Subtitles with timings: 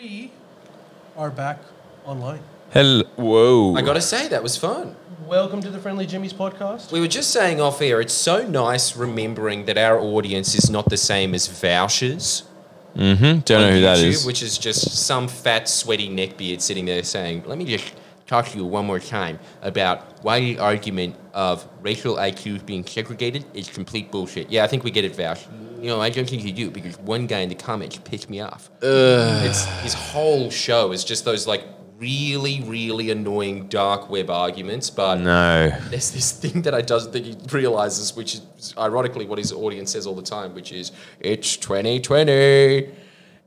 [0.00, 0.30] We
[1.16, 1.58] are back
[2.04, 2.38] online.
[2.70, 3.02] Hello.
[3.16, 3.74] Whoa.
[3.74, 4.94] I gotta say, that was fun.
[5.26, 6.92] Welcome to the Friendly Jimmy's podcast.
[6.92, 10.88] We were just saying off air, it's so nice remembering that our audience is not
[10.88, 12.44] the same as Vaush's.
[12.94, 13.40] Mm-hmm.
[13.40, 14.24] Don't know who that YouTube, is.
[14.24, 17.92] Which is just some fat, sweaty neckbeard sitting there saying, let me just
[18.28, 23.44] talk to you one more time about why the argument of racial IQs being segregated
[23.54, 24.50] is complete bullshit.
[24.50, 25.44] Yeah, I think we get it, Vaush.
[25.82, 28.40] You know, I don't think you do because one guy in the comments pissed me
[28.40, 28.70] off.
[28.82, 31.64] It's his whole show is just those like
[31.98, 35.70] really, really annoying dark web arguments, but no.
[35.88, 39.92] there's this thing that I doesn't think he realizes, which is ironically what his audience
[39.92, 42.90] says all the time, which is it's 2020.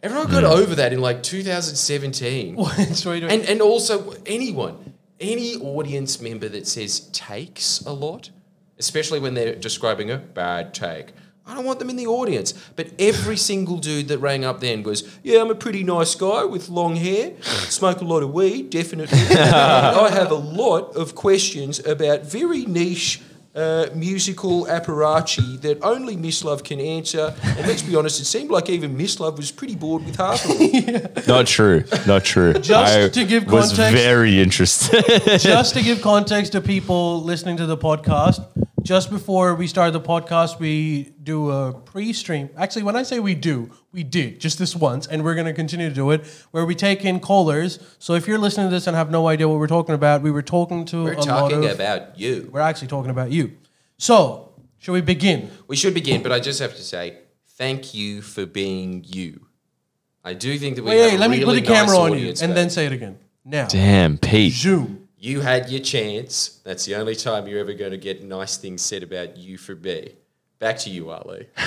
[0.03, 2.55] Everyone got over that in like 2017.
[2.61, 3.31] What are we doing?
[3.31, 8.31] And and also anyone, any audience member that says takes a lot,
[8.79, 11.13] especially when they're describing a bad take.
[11.45, 12.53] I don't want them in the audience.
[12.75, 16.45] But every single dude that rang up then was, Yeah, I'm a pretty nice guy
[16.45, 19.19] with long hair, smoke a lot of weed, definitely.
[19.37, 23.21] I have a lot of questions about very niche
[23.55, 27.33] uh, musical apparatchi that only Mislav can answer.
[27.43, 30.57] And let's be honest, it seemed like even Mislav was pretty bored with half of
[30.57, 31.11] them.
[31.27, 31.83] Not true.
[32.07, 32.53] Not true.
[32.53, 35.03] Just I to give was context- very interested.
[35.39, 38.45] just to give context to people listening to the podcast,
[38.81, 42.49] just before we start the podcast, we do a pre-stream.
[42.57, 45.53] Actually, when I say we do, we did just this once, and we're going to
[45.53, 47.79] continue to do it, where we take in callers.
[47.99, 50.31] So if you're listening to this and have no idea what we're talking about, we
[50.31, 51.71] were talking to We're a lot talking of.
[51.71, 52.49] about you.
[52.51, 53.53] we're actually talking about you.
[53.97, 55.51] So, should we begin?
[55.67, 57.19] We should begin, but I just have to say
[57.57, 59.45] thank you for being you.
[60.23, 61.97] I do think that we Wait, have wait, a let me put really the camera
[61.97, 62.53] on you, and babe.
[62.55, 63.19] then say it again.
[63.43, 64.53] Now, Damn, Pete.
[64.53, 65.00] zoom.
[65.21, 66.59] You had your chance.
[66.63, 69.75] That's the only time you're ever going to get nice things said about you for
[69.75, 70.15] me.
[70.57, 71.47] Back to you, Ali.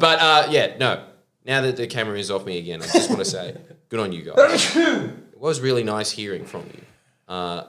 [0.00, 1.04] but uh, yeah, no.
[1.44, 3.56] Now that the camera is off me again, I just want to say
[3.88, 4.76] good on you guys.
[4.76, 7.34] it was really nice hearing from you.
[7.34, 7.64] Uh,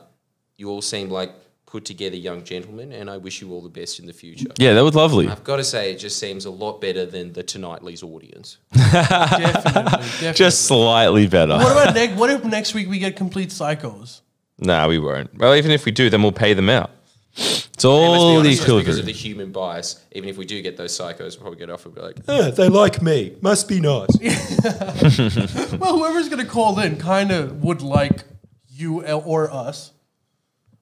[0.57, 1.33] you all seemed like
[1.69, 4.49] put together young gentlemen, and I wish you all the best in the future.
[4.57, 5.27] Yeah, that was lovely.
[5.27, 8.57] I've got to say, it just seems a lot better than the Tonightly's audience.
[8.73, 10.33] Definitely, definitely.
[10.33, 11.53] Just slightly better.
[11.53, 12.17] what about next?
[12.17, 14.21] What if next week we get complete psychos?
[14.57, 15.37] Nah, we won't.
[15.37, 16.89] Well, even if we do, then we'll pay them out.
[17.35, 20.37] It's And let's be all the honest, just because of the human bias, even if
[20.37, 23.01] we do get those psychos, we'll probably get off and be like, "Ah, they like
[23.01, 23.35] me.
[23.41, 24.09] Must be nice.
[25.79, 28.23] Well, whoever's gonna call in kind of would like
[28.67, 29.91] you or us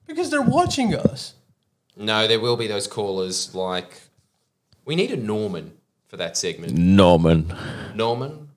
[0.08, 1.34] because they're watching us.
[1.96, 4.00] no, there will be those callers like,
[4.84, 5.72] we need a Norman
[6.08, 6.72] for that segment.
[6.74, 7.52] Norman.
[7.94, 8.48] Norman,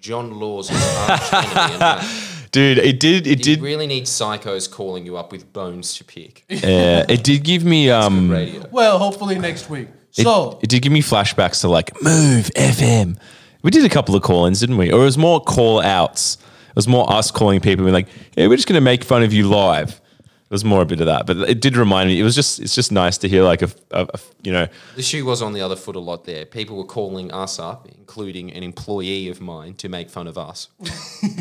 [0.00, 1.72] John Laws' arch enemy.
[1.72, 2.22] And that.
[2.52, 6.04] Dude, it did it You did really need psychos calling you up with bones to
[6.04, 6.44] pick.
[6.50, 8.66] uh, it did give me um Radio.
[8.70, 9.88] Well, hopefully next week.
[10.12, 13.18] So it did give me flashbacks to like move FM.
[13.62, 14.90] We did a couple of call-ins, didn't we?
[14.90, 16.38] Or it was more call outs.
[16.70, 19.32] It was more us calling people and like, hey, we're just gonna make fun of
[19.34, 20.00] you live.
[20.48, 22.20] It was more a bit of that, but it did remind me.
[22.20, 25.02] It was just, it's just nice to hear like a, a, a you know, The
[25.02, 26.46] shoe was on the other foot a lot there.
[26.46, 30.68] People were calling us up, including an employee of mine, to make fun of us.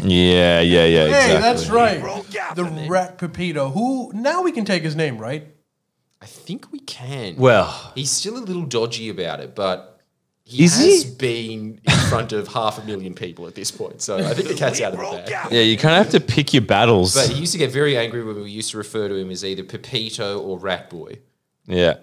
[0.01, 0.85] yeah, yeah, yeah.
[0.85, 1.41] hey, exactly.
[1.41, 2.55] that's right.
[2.55, 5.55] The rat Pepito, who now we can take his name, right?
[6.19, 7.35] I think we can.
[7.35, 9.94] Well, He's still a little dodgy about it, but
[10.47, 11.11] he Is has he?
[11.15, 14.01] been in front of half a million people at this point.
[14.01, 15.51] So I think the cat's out of the bag.
[15.51, 17.13] yeah, you kind of have to pick your battles.
[17.15, 19.43] But he used to get very angry when we used to refer to him as
[19.43, 21.17] either Pepito or Rat Boy.
[21.65, 21.95] yeah,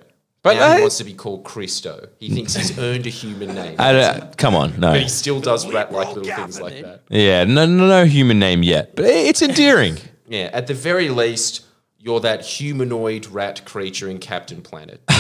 [0.42, 2.08] but Now I, he wants to be called Christo.
[2.18, 3.76] He thinks he's earned a human name.
[3.78, 4.90] I don't- come on, no.
[4.90, 7.02] but he still does rat-like little things like that.
[7.10, 9.98] Yeah, no, no, no human name yet, but it's endearing.
[10.28, 11.62] Yeah, at the very least,
[11.98, 15.02] you're that humanoid rat creature in Captain Planet.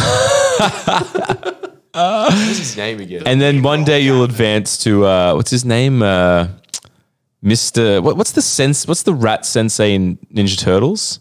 [1.92, 3.22] What's his name again?
[3.26, 6.48] and then one day you'll advance to uh, what's his name, uh,
[7.42, 8.00] Mister.
[8.00, 8.86] What, what's the sense?
[8.86, 11.20] What's the rat sensei in Ninja Turtles?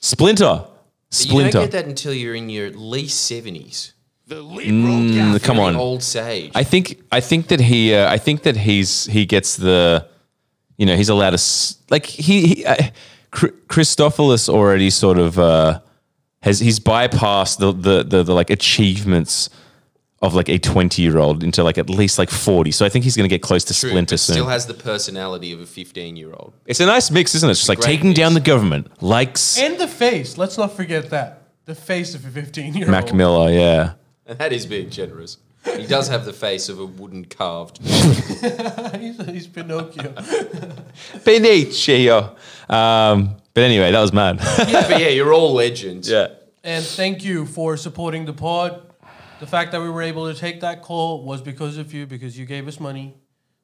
[0.00, 0.66] Splinter.
[1.10, 1.46] Splinter.
[1.46, 1.60] you don't Splinter.
[1.60, 3.92] get that until you're in your at least seventies.
[4.28, 5.76] Mm, come on.
[5.76, 6.52] old sage.
[6.54, 10.06] I think I think that he uh, I think that he's he gets the
[10.78, 12.76] you know he's allowed to like he, he uh,
[13.30, 15.80] Christophilus already sort of uh,
[16.40, 19.50] has he's bypassed the, the the the like achievements
[20.22, 23.04] of like a 20 year old into like at least like 40 so I think
[23.04, 24.34] he's going to get close to True, Splinter soon.
[24.34, 26.52] still has the personality of a fifteen-year-old.
[26.64, 29.58] it's a nice mix isn't it it's just like great taking down the government likes
[29.58, 30.38] And the face.
[30.38, 31.42] Let's not forget that.
[31.64, 32.90] The face of a 15 year old.
[32.92, 33.12] Mac.
[33.12, 33.92] Miller yeah
[34.26, 35.38] And that is being generous.
[35.76, 37.78] He does have the face of a wooden carved.
[37.84, 40.12] he's, he's Pinocchio.
[41.24, 42.36] Benicio
[42.70, 46.08] um, but anyway that was mad yeah, but yeah, you're all legends.
[46.08, 46.28] yeah
[46.64, 48.80] and thank you for supporting the pod.
[49.42, 52.38] The fact that we were able to take that call was because of you, because
[52.38, 53.14] you gave us money.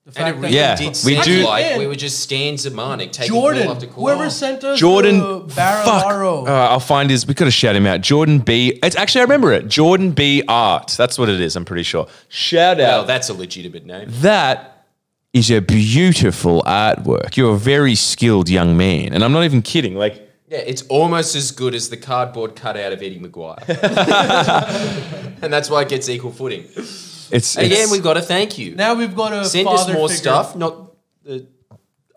[0.05, 2.19] The And it fact that really Yeah, did we seem do- like we were just
[2.19, 4.05] Stan Zemanek taking Jordan, call after call.
[4.05, 6.05] whoever sent us Jordan, the fuck.
[6.05, 7.27] Uh, I'll find his.
[7.29, 8.01] We got to shout him out.
[8.01, 8.79] Jordan B.
[8.83, 9.69] It's actually I remember it.
[9.69, 10.43] Jordan B.
[10.49, 10.95] Art.
[10.99, 11.55] That's what it is.
[11.55, 12.09] I'm pretty sure.
[12.29, 13.07] Shout Well, out.
[13.07, 14.09] that's a legitimate name.
[14.09, 14.87] that
[15.33, 17.37] is a beautiful artwork.
[17.37, 19.95] You're a very skilled young man, and I'm not even kidding.
[19.95, 23.59] Like Yeah, it's almost as good as the cardboard cutout of Eddie McGuire.
[25.43, 26.65] and that's why it gets equal footing.
[26.77, 28.75] it's, Again, it's- we've got to thank you.
[28.75, 30.17] now we've got a Send us more figure.
[30.23, 30.93] stuff, not
[31.23, 31.47] the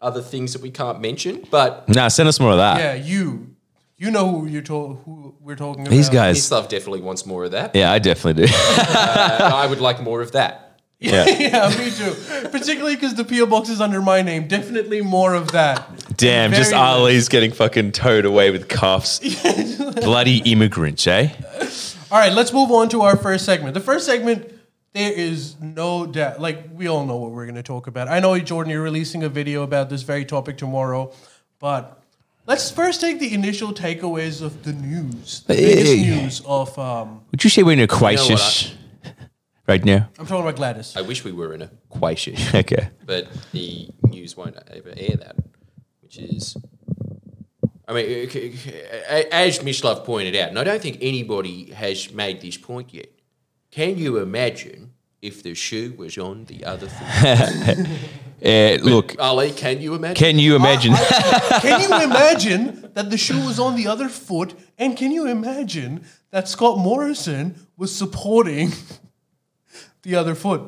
[0.02, 2.08] other things that we can't mention, but nah.
[2.08, 2.80] Send us more of that.
[2.80, 3.48] Yeah, you.
[3.98, 5.92] You know who you to- who we're talking about.
[5.92, 6.38] These guys.
[6.38, 7.76] Mislav definitely wants more of that.
[7.76, 8.54] Yeah, I definitely do.
[8.54, 10.71] Uh, I would like more of that.
[11.02, 11.26] Yeah.
[11.40, 12.16] yeah, me too.
[12.50, 14.48] Particularly because the PO box is under my name.
[14.48, 15.90] Definitely more of that.
[16.16, 16.80] Damn, Very just much.
[16.80, 19.20] Ali's getting fucking towed away with cuffs.
[19.96, 21.34] Bloody immigrants, eh?
[22.12, 23.74] All right, let's move on to our first segment.
[23.74, 24.54] The first segment,
[24.94, 26.40] there is no doubt.
[26.40, 28.08] Like we all know what we're going to talk about.
[28.08, 31.12] I know, Jordan, you're releasing a video about this very topic tomorrow,
[31.58, 32.00] but
[32.46, 35.42] let's first take the initial takeaways of the news.
[35.48, 36.78] The biggest news of.
[36.78, 38.76] Um, Would you say we're in a what, crisis
[39.68, 40.10] right now?
[40.20, 40.94] I'm talking about Gladys.
[40.98, 42.90] I wish we were in a crisis, Okay.
[43.06, 45.36] but the news won't ever air that,
[46.02, 46.58] which is.
[47.88, 48.74] I mean, uh, c- c-
[49.32, 53.08] as Mislav pointed out, and I don't think anybody has made this point yet.
[53.72, 54.92] Can you imagine
[55.22, 57.88] if the shoe was on the other foot?
[58.44, 60.16] Uh, look, Ali, can you imagine?
[60.16, 60.96] can you imagine?
[61.62, 64.56] can you imagine that the shoe was on the other foot?
[64.80, 68.72] And can you imagine that Scott Morrison was supporting
[70.04, 70.62] the other foot?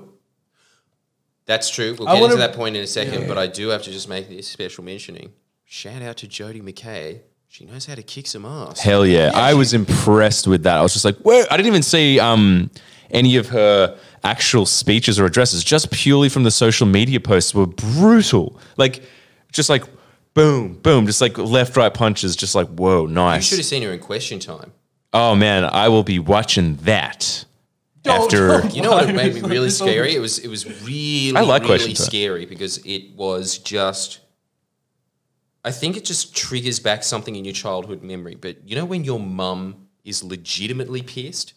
[1.45, 1.95] That's true.
[1.97, 3.91] We'll I get wanna- into that point in a second, but I do have to
[3.91, 5.33] just make this special mentioning.
[5.65, 7.21] Shout out to Jodie McKay.
[7.47, 8.79] She knows how to kick some ass.
[8.79, 9.31] Hell yeah.
[9.33, 10.77] I was impressed with that.
[10.77, 11.43] I was just like, whoa.
[11.51, 12.71] I didn't even see um,
[13.11, 17.67] any of her actual speeches or addresses, just purely from the social media posts were
[17.67, 18.57] brutal.
[18.77, 19.03] Like,
[19.51, 19.83] just like
[20.33, 23.43] boom, boom, just like left, right punches, just like, whoa, nice.
[23.43, 24.71] You should have seen her in question time.
[25.13, 27.45] Oh man, I will be watching that
[28.03, 28.47] Don't- after.
[28.47, 28.75] don't.
[28.75, 30.13] You know what it made me really scary?
[30.15, 32.05] It was it was really I like really Question Time.
[32.05, 34.19] scary because it was just.
[35.65, 38.35] I think it just triggers back something in your childhood memory.
[38.35, 41.53] But you know when your mum is legitimately pissed,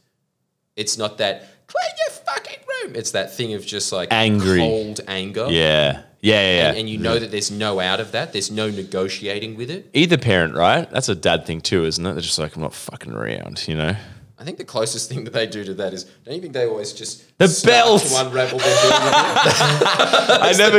[0.76, 2.94] it's not that clean your fucking room.
[2.94, 4.60] It's that thing of just like Angry.
[4.60, 5.46] cold anger.
[5.50, 6.40] Yeah, yeah, yeah.
[6.56, 6.68] yeah.
[6.68, 8.32] And, and you know that there's no out of that.
[8.32, 9.90] There's no negotiating with it.
[9.92, 10.88] Either parent, right?
[10.88, 12.12] That's a dad thing too, isn't it?
[12.12, 13.96] They're just like, I'm not fucking around, you know?
[14.38, 16.66] I think the closest thing that they do to that is don't you think they
[16.66, 18.02] always just The belt!
[18.02, 18.68] to unravel their?
[18.68, 20.78] I never.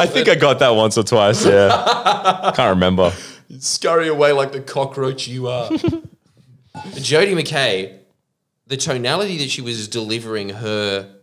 [0.00, 1.44] I think I got that once or twice.
[1.46, 3.12] Yeah, can't remember.
[3.58, 5.70] scurry away like the cockroach you are.
[6.96, 7.98] Jodie McKay,
[8.66, 11.14] the tonality that she was delivering her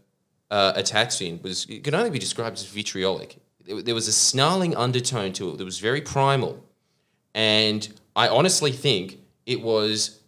[0.51, 3.37] uh, attacks in was it could only be described as vitriolic.
[3.65, 6.63] There, there was a snarling undertone to it that was very primal,
[7.33, 10.21] and I honestly think it was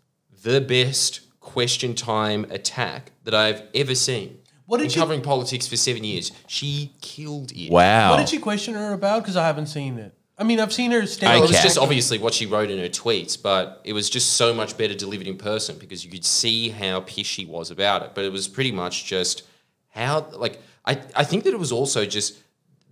[0.44, 4.38] the best question time attack that I've ever seen.
[4.68, 6.32] What did In she- covering politics for seven years?
[6.48, 7.72] She killed it.
[7.72, 8.12] Wow.
[8.12, 9.24] What did she question her about?
[9.24, 10.14] Because I haven't seen it.
[10.38, 11.34] I mean, I've seen her stand.
[11.34, 14.10] I Well, it was just obviously what she wrote in her tweets, but it was
[14.10, 17.72] just so much better delivered in person because you could see how pissed she was
[17.72, 18.12] about it.
[18.14, 19.44] But it was pretty much just
[19.90, 22.38] how, like, I, I think that it was also just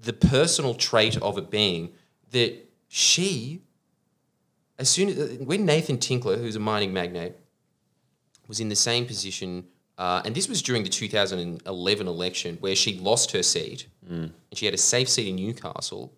[0.01, 1.91] the personal trait of it being
[2.31, 3.61] that she,
[4.79, 7.35] as soon as, when Nathan Tinkler, who's a mining magnate,
[8.47, 9.65] was in the same position,
[9.97, 13.87] uh, and this was during the 2011 election where she lost her seat.
[14.51, 16.13] And she had a safe seat in Newcastle.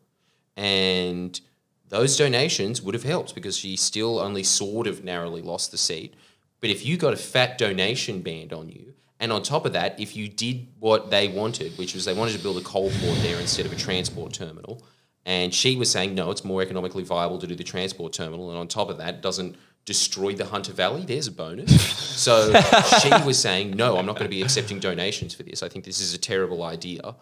[0.56, 1.40] And
[1.88, 6.14] those donations would have helped because she still only sort of narrowly lost the seat.
[6.62, 10.00] But if you got a fat donation band on you, and on top of that,
[10.00, 13.18] if you did what they wanted, which was they wanted to build a coal port
[13.22, 14.84] there instead of a transport terminal,
[15.26, 18.58] and she was saying no, it's more economically viable to do the transport terminal, and
[18.58, 19.56] on top of that, it doesn't
[19.86, 21.04] destroy the Hunter Valley.
[21.06, 21.82] There's a bonus.
[22.20, 22.54] so
[23.02, 25.64] she was saying no, I'm not going to be accepting donations for this.
[25.64, 27.16] I think this is a terrible idea.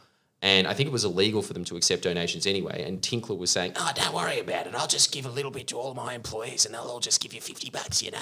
[0.44, 2.84] And I think it was illegal for them to accept donations anyway.
[2.86, 4.76] And Tinkler was saying, "Oh, don't worry about it.
[4.76, 7.34] I'll just give a little bit to all my employees, and they'll all just give
[7.34, 8.22] you fifty bucks, you know."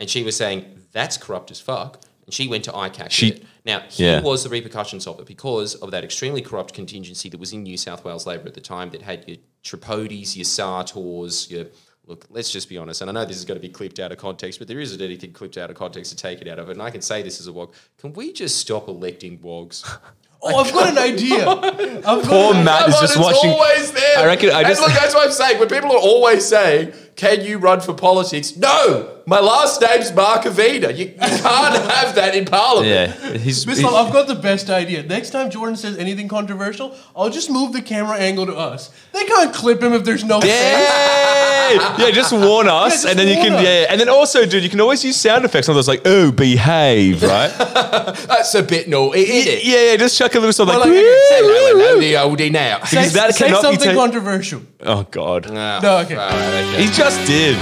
[0.00, 3.10] And she was saying, "That's corrupt as fuck." And she went to ICAC.
[3.10, 4.20] She- Now, here Yeah.
[4.22, 7.76] was the repercussions of it because of that extremely corrupt contingency that was in New
[7.76, 11.66] South Wales Labor at the time that had your Tripodis, your Sartors, your
[12.06, 12.26] look.
[12.30, 14.18] Let's just be honest, and I know this is going to be clipped out of
[14.18, 16.72] context, but there isn't anything clipped out of context to take it out of it.
[16.72, 17.74] And I can say this as a wog.
[17.98, 19.84] Can we just stop electing wogs?
[20.44, 21.48] Oh, I've got an idea.
[21.48, 23.50] I've got Poor an Matt is just it's watching.
[23.50, 24.18] always there.
[24.18, 25.60] I reckon I And look, that's what I'm saying.
[25.60, 30.90] When people are always saying, "Can you run for politics?" No, my last name's Markovina.
[30.96, 32.90] You, you can't have that in Parliament.
[32.90, 35.02] Yeah, he's, Mislav, I've got the best idea.
[35.02, 38.90] Next time Jordan says anything controversial, I'll just move the camera angle to us.
[39.12, 40.50] They can't clip him if there's no face.
[40.50, 43.62] Yeah, yeah, just warn us, just and then you warn can, us.
[43.64, 46.30] yeah, and then also, dude, you can always use sound effects on those, like, oh,
[46.32, 47.48] behave, right?
[47.58, 49.64] That's a bit naughty, isn't it?
[49.64, 51.74] yeah, yeah, just chuck a little sort of Well, like, like, okay, say "Woo, hello,
[51.74, 52.14] woo, hello, the
[52.44, 52.80] oldie now.
[52.84, 54.62] Say, Because that say cannot be something taken- controversial.
[54.80, 56.16] Oh God, No, okay.
[56.16, 56.82] okay.
[56.82, 57.56] he just did.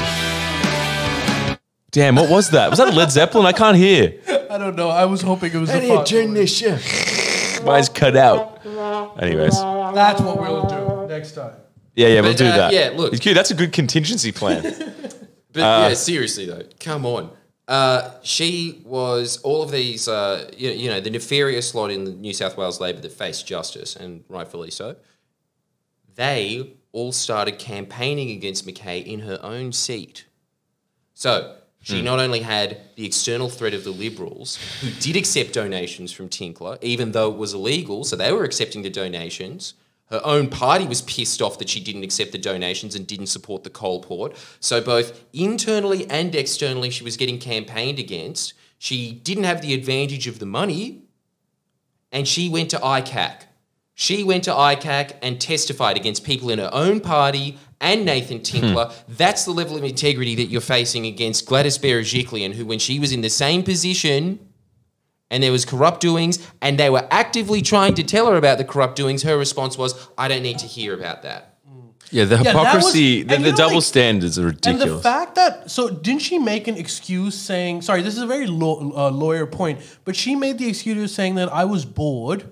[1.91, 2.71] Damn, what was that?
[2.71, 3.47] Was that a Led Zeppelin?
[3.47, 4.21] I can't hear.
[4.51, 4.89] I don't know.
[4.91, 6.07] I was hoping it was a Any fun.
[6.07, 6.79] generation.
[7.65, 8.65] Mine's cut out.
[9.21, 11.53] Anyways, That's what we'll do next time.
[11.97, 12.73] yeah, yeah, we'll But, do uh, that.
[12.73, 13.13] yeah, look.
[13.13, 13.35] It's cute.
[13.35, 14.63] That's a good contingency plan.
[15.53, 17.29] But yeah, seriously though, come on.
[17.67, 22.13] Uh, she was all of these, uh, you, you know, the nefarious lot in the
[22.13, 24.95] New South Wales Labor that faced justice, and rightfully so.
[26.15, 30.27] They all started campaigning against McKay in her own seat.
[31.15, 32.05] So she hmm.
[32.05, 36.79] not only had the external threat of the Liberals, who did accept donations from Tinkler,
[36.83, 39.75] even though it was illegal, so they were accepting the donations.
[40.11, 43.63] Her own party was pissed off that she didn't accept the donations and didn't support
[43.63, 44.37] the coal port.
[44.59, 48.55] So both internally and externally, she was getting campaigned against.
[48.79, 51.03] She didn't have the advantage of the money,
[52.11, 53.45] and she went to ICAC.
[54.01, 58.91] She went to ICAC and testified against people in her own party and Nathan Tinkler.
[59.07, 63.13] That's the level of integrity that you're facing against Gladys Berejiklian, who, when she was
[63.13, 64.39] in the same position
[65.31, 68.65] and there was corrupt doings and they were actively trying to tell her about the
[68.65, 71.59] corrupt doings, her response was, I don't need to hear about that.
[72.11, 74.83] Yeah, the that was- hypocrisy, the, the know, double like- standards are ridiculous.
[74.83, 78.27] And the fact that so didn't she make an excuse saying sorry this is a
[78.27, 81.85] very law, uh, lawyer point but she made the excuse of saying that I was
[81.85, 82.49] bored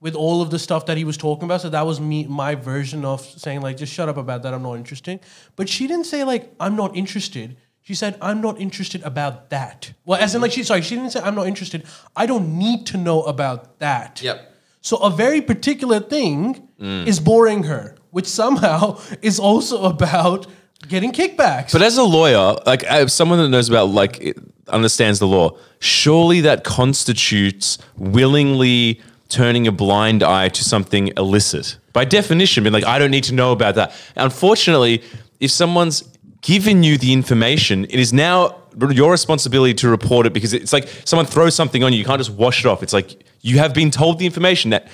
[0.00, 1.60] with all of the stuff that he was talking about.
[1.60, 4.54] So that was me my version of saying like just shut up about that.
[4.54, 5.20] I'm not interested
[5.56, 7.56] but she didn't say like I'm not interested.
[7.82, 9.92] She said I'm not interested about that.
[10.04, 11.84] Well as in like she sorry she didn't say I'm not interested.
[12.16, 14.22] I don't need to know about that.
[14.22, 14.38] Yep.
[14.80, 17.06] so a very particular thing Mm.
[17.06, 20.46] is boring her, which somehow is also about
[20.88, 21.72] getting kickbacks.
[21.72, 24.34] But as a lawyer, like as someone that knows about like
[24.66, 31.78] understands the law, surely that constitutes willingly turning a blind eye to something illicit.
[31.92, 33.92] By definition, being like, I don't need to know about that.
[34.16, 35.02] Unfortunately,
[35.40, 36.02] if someone's
[36.42, 38.56] given you the information, it is now
[38.90, 41.98] your responsibility to report it because it's like someone throws something on you.
[41.98, 42.82] You can't just wash it off.
[42.82, 44.88] It's like you have been told the information that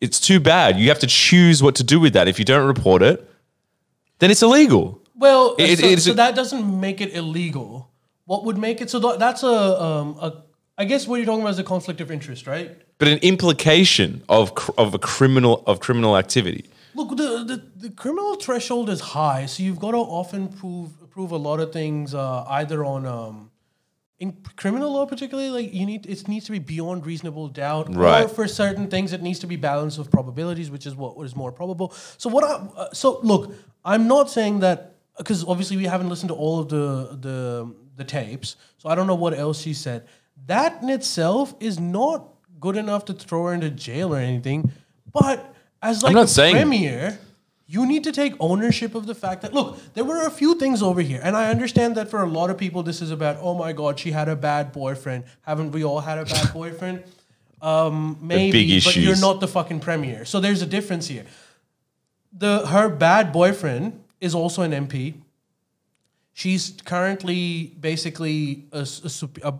[0.00, 0.78] it's too bad.
[0.78, 2.26] You have to choose what to do with that.
[2.28, 3.28] If you don't report it,
[4.18, 5.00] then it's illegal.
[5.14, 7.90] well, It- so, it's so that doesn't make it illegal.
[8.24, 10.32] What would make it so that's a um a
[10.80, 12.70] I guess what you're talking about is a conflict of interest, right?
[13.00, 16.66] but an implication of cr- of a criminal of criminal activity.
[16.94, 21.32] Look, the, the, the criminal threshold is high, so you've got to often prove prove
[21.32, 23.50] a lot of things uh, either on um,
[24.18, 28.28] in criminal law, particularly like you need it needs to be beyond reasonable doubt, or
[28.28, 31.34] for certain things it needs to be balanced with probabilities, which is what, what is
[31.34, 31.92] more probable.
[32.18, 32.44] So what?
[32.44, 36.60] I, uh, so look, I'm not saying that because obviously we haven't listened to all
[36.60, 40.06] of the the the tapes, so I don't know what else she said.
[40.46, 42.26] That in itself is not
[42.60, 44.72] good enough to throw her into jail or anything,
[45.12, 47.18] but as like not saying- premier,
[47.66, 50.82] you need to take ownership of the fact that look, there were a few things
[50.82, 53.54] over here, and I understand that for a lot of people, this is about oh
[53.54, 55.24] my god, she had a bad boyfriend.
[55.42, 57.04] Haven't we all had a bad boyfriend?
[57.62, 60.24] Um, maybe, but you're not the fucking premier.
[60.24, 61.26] So there's a difference here.
[62.32, 65.14] The her bad boyfriend is also an MP.
[66.32, 69.58] She's currently basically a, a a-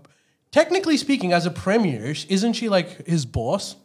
[0.53, 3.77] technically speaking, as a premier, isn't she like his boss?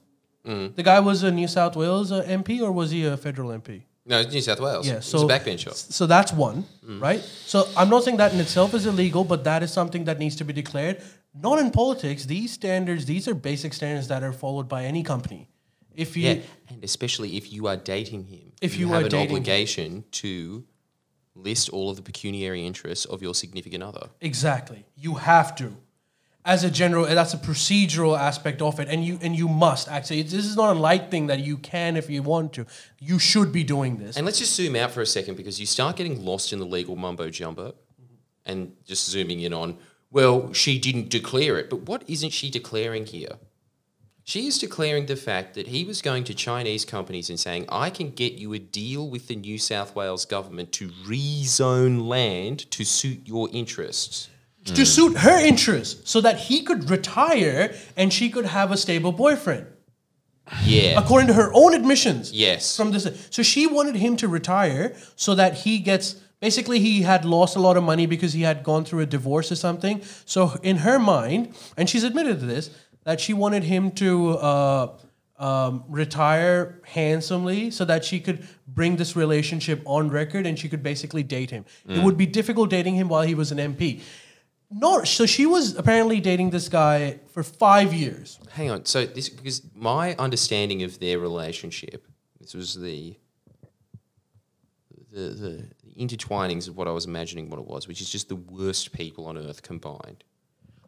[0.45, 0.75] Mm.
[0.75, 3.84] The guy was a New South Wales uh, MP, or was he a federal MP?
[4.05, 4.88] No, it's New South Wales.
[4.88, 5.74] Yeah, so a backbencher.
[5.74, 7.22] So that's one, right?
[7.22, 10.36] So I'm not saying that in itself is illegal, but that is something that needs
[10.36, 11.01] to be declared.
[11.34, 12.25] Not in politics.
[12.25, 15.50] These standards, these are basic standards that are followed by any company.
[15.95, 19.10] If you, Yeah, and especially if you are dating him, If you have are an
[19.10, 19.36] dating him.
[19.38, 20.65] obligation to
[21.34, 24.10] list all of the pecuniary interests of your significant other.
[24.22, 25.75] exactly, you have to.
[26.45, 30.19] As a general, that's a procedural aspect of it, and you and you must actually.
[30.19, 32.67] It's, this is not a light thing that you can if you want to.
[32.99, 34.15] You should be doing this.
[34.15, 36.65] And let's just zoom out for a second because you start getting lost in the
[36.65, 37.73] legal mumbo jumbo
[38.45, 39.77] and just zooming in on,
[40.11, 41.69] well, she didn't declare it.
[41.69, 43.39] But what isn't she declaring here?
[44.23, 47.91] She is declaring the fact that he was going to Chinese companies and saying, I
[47.91, 52.83] can get you a deal with the New South Wales government to rezone land to
[52.83, 54.29] suit your interests.
[54.65, 59.12] To suit her interests so that he could retire and she could have a stable
[59.12, 59.67] boyfriend.
[60.63, 61.00] Yeah.
[61.00, 62.31] according to her own admissions.
[62.31, 62.77] Yes.
[62.77, 66.22] From this, so she wanted him to retire so that he gets.
[66.39, 69.51] Basically, he had lost a lot of money because he had gone through a divorce
[69.51, 70.03] or something.
[70.25, 72.69] So in her mind, and she's admitted to this,
[73.05, 74.98] that she wanted him to uh,
[75.39, 80.84] um, retire handsomely so that she could bring this relationship on record and she could
[80.84, 81.65] basically date him.
[81.88, 84.01] It would be difficult dating him while he was an MP.
[84.72, 88.39] No, so she was apparently dating this guy for five years.
[88.51, 88.86] Hang on.
[88.86, 92.07] So this because my understanding of their relationship,
[92.39, 93.15] this was the
[95.12, 95.65] the, the
[95.98, 99.27] intertwinings of what I was imagining what it was, which is just the worst people
[99.27, 100.24] on earth combined.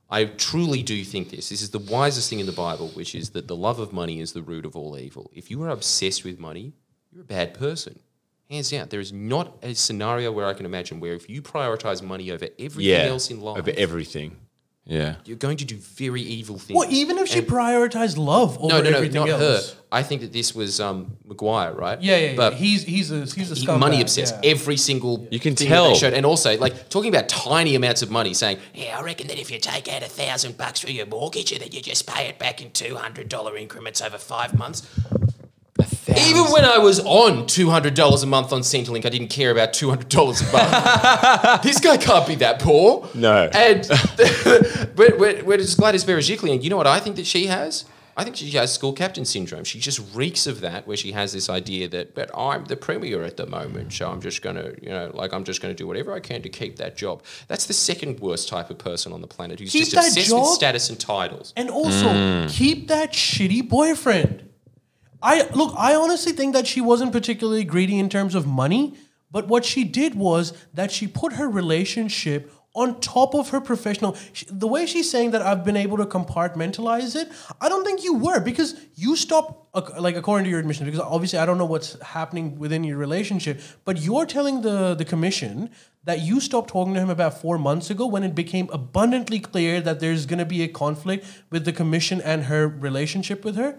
[0.09, 1.49] I truly do think this.
[1.49, 4.19] This is the wisest thing in the Bible, which is that the love of money
[4.19, 5.31] is the root of all evil.
[5.33, 6.73] If you are obsessed with money,
[7.11, 7.99] you're a bad person.
[8.49, 8.87] Hands down.
[8.89, 12.47] There is not a scenario where I can imagine where if you prioritize money over
[12.57, 13.07] everything Yeah.
[13.07, 14.37] else in life, Over everything.
[14.89, 15.15] Yeah.
[15.25, 16.77] you're going to do very evil things.
[16.79, 19.71] Well, even if she And- prioritized love over no, no, no, everything not else.
[19.71, 19.75] her.
[19.91, 22.01] I think that this was um, Maguire, right?
[22.01, 22.35] Yeah, yeah, yeah.
[22.37, 24.35] But he's he's a he's a he- scumbag, money obsessed.
[24.41, 24.49] yeah.
[24.51, 25.89] Every single You can thing that tell.
[25.89, 29.27] they showed, and also like talking about tiny amounts of money, saying, "Yeah, I reckon
[29.27, 32.07] that if you take out a thousand bucks for your mortgage, and then you just
[32.07, 34.83] pay it back in two hundred dollar increments over five months."
[36.09, 39.51] Even when I was on two hundred dollars a month on Centrelink, I didn't care
[39.51, 41.63] about two hundred dollars a month.
[41.63, 43.09] this guy can't be that poor.
[43.13, 43.49] No.
[43.53, 46.63] And it's Gladys Berejiklian.
[46.63, 47.85] You know what I think that she has?
[48.17, 49.63] I think she has school captain syndrome.
[49.63, 53.21] She just reeks of that, where she has this idea that, but I'm the premier
[53.21, 56.11] at the moment, so I'm just gonna, you know, like I'm just gonna do whatever
[56.13, 57.21] I can to keep that job.
[57.47, 60.41] That's the second worst type of person on the planet who's Keep just obsessed job?
[60.41, 61.53] with status and titles.
[61.55, 62.49] And also mm.
[62.49, 64.46] keep that shitty boyfriend.
[65.21, 68.95] I look, I honestly think that she wasn't particularly greedy in terms of money,
[69.31, 74.15] but what she did was that she put her relationship on top of her professional.
[74.33, 77.27] She, the way she's saying that I've been able to compartmentalize it,
[77.59, 81.39] I don't think you were because you stopped, like according to your admission, because obviously
[81.39, 85.71] I don't know what's happening within your relationship, but you're telling the the commission
[86.03, 89.81] that you stopped talking to him about four months ago when it became abundantly clear
[89.81, 93.77] that there's going to be a conflict with the commission and her relationship with her.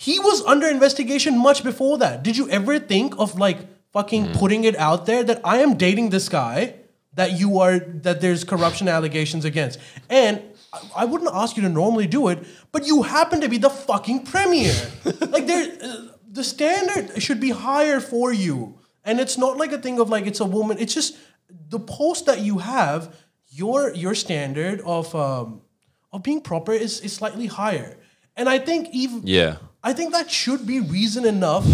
[0.00, 2.22] He was under investigation much before that.
[2.22, 3.58] Did you ever think of like
[3.92, 6.74] fucking putting it out there that I am dating this guy
[7.14, 9.80] that you are that there's corruption allegations against?
[10.08, 10.34] And
[10.72, 12.38] I- I wouldn't ask you to normally do it,
[12.70, 14.74] but you happen to be the fucking premier.
[15.34, 15.96] like there uh,
[16.30, 18.78] the standard should be higher for you.
[19.04, 20.78] And it's not like a thing of like it's a woman.
[20.78, 21.16] It's just
[21.70, 23.00] the post that you have,
[23.48, 25.62] your your standard of um
[26.12, 27.96] of being proper is, is slightly higher.
[28.36, 29.56] And I think even Yeah.
[29.88, 31.66] I think that should be reason enough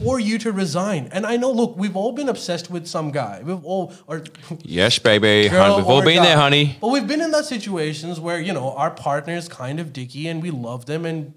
[0.00, 1.08] for you to resign.
[1.10, 3.42] And I know, look, we've all been obsessed with some guy.
[3.42, 4.22] We've all, or
[4.62, 5.48] Yes, baby.
[5.48, 6.26] girl We've all been guy.
[6.26, 6.78] there, honey.
[6.80, 10.28] But we've been in that situations where you know our partner is kind of dicky
[10.28, 11.34] and we love them, and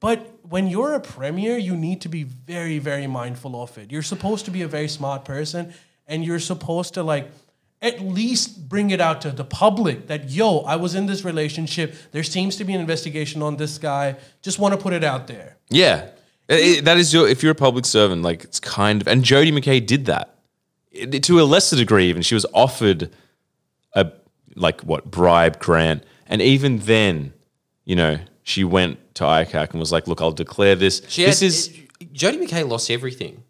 [0.00, 3.92] but when you're a premier, you need to be very, very mindful of it.
[3.92, 5.72] You're supposed to be a very smart person,
[6.08, 7.30] and you're supposed to like
[7.86, 11.94] at least bring it out to the public that yo, I was in this relationship.
[12.12, 14.16] There seems to be an investigation on this guy.
[14.42, 15.56] Just want to put it out there.
[15.70, 16.08] Yeah.
[16.48, 19.22] I- I- that is your, if you're a public servant, like it's kind of, and
[19.24, 20.38] Jodie McKay did that
[20.92, 22.22] It- to a lesser degree, even.
[22.22, 23.10] She was offered
[23.94, 24.10] a,
[24.54, 26.02] like, what, bribe grant.
[26.26, 27.32] And even then,
[27.84, 31.02] you know, she went to ICAC and was like, look, I'll declare this.
[31.08, 31.68] She this had, is,
[32.14, 33.42] Jodie McKay lost everything.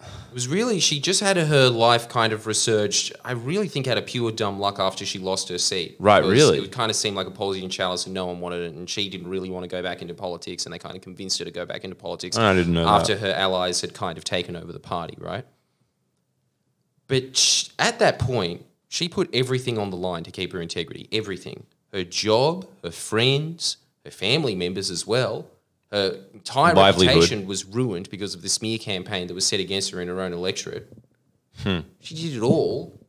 [0.00, 3.12] It was really she just had her life kind of resurged.
[3.24, 5.96] I really think out of pure dumb luck after she lost her seat.
[5.98, 6.58] Right, Because really?
[6.60, 8.88] It kind of seemed like a policy in chalice, and no one wanted it, and
[8.88, 11.44] she didn't really want to go back into politics, and they kind of convinced her
[11.44, 12.36] to go back into politics.
[12.36, 15.44] I didn't know after her allies had kind of taken over the party, right?
[17.08, 21.08] But sh- at that point, she put everything on the line to keep her integrity.
[21.12, 21.66] Everything.
[21.92, 25.46] Her job, her friends, her family members as well.
[25.90, 27.16] Her entire Livelihood.
[27.16, 30.20] reputation was ruined because of the smear campaign that was set against her in her
[30.20, 30.92] own electorate.
[31.62, 31.80] Hmm.
[32.00, 33.00] She did it all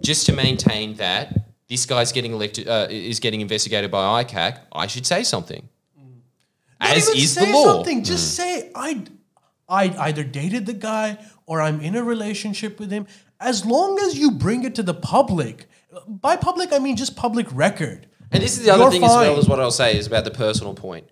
[0.00, 1.36] just to maintain that
[1.68, 4.60] this guy's getting elected, uh, is getting investigated by ICAC.
[4.72, 5.68] I should say something.
[6.80, 7.64] Not As even is the law.
[7.64, 8.04] Something.
[8.04, 9.04] Just say I,
[9.68, 13.06] I either dated the guy or I'm in a relationship with him.
[13.40, 15.66] As long as you bring it to the public,
[16.06, 18.06] by public I mean just public record.
[18.30, 19.38] And this is the other You're thing as well fine.
[19.38, 21.08] as what I'll say is about the personal point.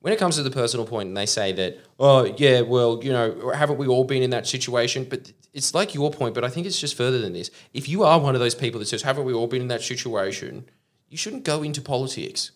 [0.00, 3.12] When it comes to the personal point, and they say that, oh yeah, well, you
[3.12, 5.06] know, haven't we all been in that situation?
[5.08, 7.50] But it's like your point, but I think it's just further than this.
[7.74, 9.82] If you are one of those people that says, haven't we all been in that
[9.82, 10.64] situation?
[11.08, 12.52] You shouldn't go into politics.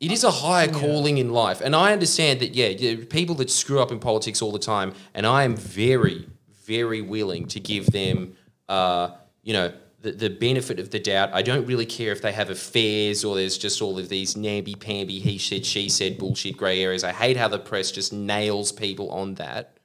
[0.00, 2.54] It is a higher calling in life, and I understand that.
[2.54, 6.28] Yeah, yeah, people that screw up in politics all the time, and I am very,
[6.64, 8.34] very willing to give them,
[8.68, 9.10] uh,
[9.42, 9.72] you know,
[10.04, 11.30] the, the benefit of the doubt.
[11.32, 14.74] I don't really care if they have affairs or there's just all of these namby
[14.74, 17.02] pamby he said she said bullshit grey areas.
[17.02, 19.76] I hate how the press just nails people on that.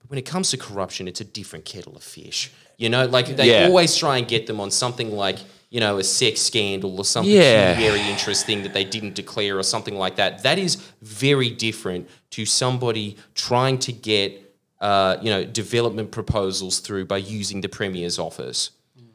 [0.00, 2.50] But when it comes to corruption, it's a different kettle of fish.
[2.78, 3.66] You know, like they Yeah.
[3.68, 7.32] always try and get them on something like you know a sex scandal or something
[7.34, 7.74] Yeah.
[7.74, 10.42] pecuniary interest thing that they didn't declare or something like that.
[10.42, 14.42] That is very different to somebody trying to get
[14.80, 18.70] uh, you know development proposals through by using the premier's office.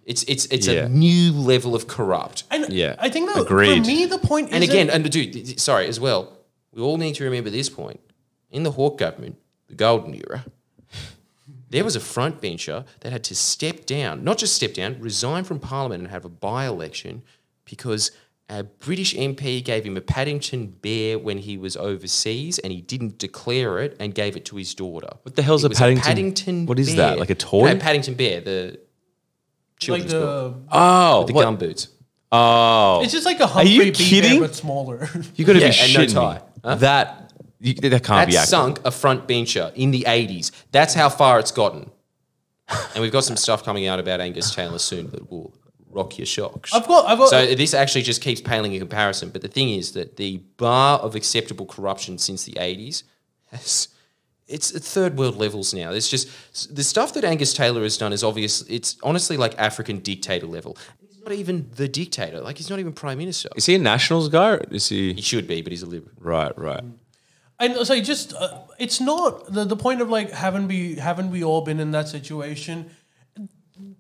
[0.05, 0.85] It's it's it's Yeah.
[0.85, 2.43] a new level of corrupt.
[2.49, 3.81] And Yeah, I think that agreed.
[3.83, 6.37] for me the point And again, and dude, th- th- sorry as well.
[6.73, 7.99] We all need to remember this point.
[8.49, 9.35] In the Hawke government,
[9.67, 10.45] the golden era,
[11.69, 15.43] there was a front bencher that had to step down, not just step down, resign
[15.43, 17.21] from Parliament and have a by-election
[17.65, 18.11] because
[18.49, 23.17] a British MP gave him a Paddington bear when he was overseas, and he didn't
[23.17, 25.07] declare it and gave it to his daughter.
[25.23, 26.95] What the hell's It a was Paddington- Paddington what is bear.
[27.11, 27.71] that, like a toy?
[27.71, 28.77] No, Paddington bear, the
[29.89, 31.87] like children's book, Oh, the what- gum boots.
[32.31, 34.39] oh, it's just like a Humphrey you Bee kidding?
[34.39, 35.09] bear but smaller.
[35.35, 36.33] you got to Yeah, be and no shitting tie.
[36.35, 36.39] me.
[36.63, 36.75] Huh?
[36.75, 38.47] That you, that can't That be accurate.
[38.47, 40.51] sunk a front bencher in the 80s.
[40.71, 41.89] That's how far it's gotten.
[42.93, 45.53] and we've got some stuff coming out about Angus Taylor soon that will
[45.89, 46.73] rock your shocks.
[46.73, 49.29] I've got- I've got- so this actually just keeps paling in comparison.
[49.29, 53.03] But the thing is that the bar of acceptable corruption since the 80s
[53.51, 53.89] has.
[54.51, 55.91] It's at third world levels now.
[55.91, 56.27] There's just
[56.75, 58.61] the stuff that Angus Taylor has done is obvious.
[58.69, 60.77] It's honestly like African dictator level.
[61.07, 62.39] He's not even the dictator.
[62.41, 63.49] Like he's not even prime minister.
[63.55, 64.51] Is he a Nationals guy?
[64.51, 66.11] Or is he He should be, but he's a liberal.
[66.19, 66.57] right?
[66.57, 66.83] Right.
[67.59, 71.43] And so just uh, it's not the, the point of like haven't we haven't we
[71.43, 72.89] all been in that situation?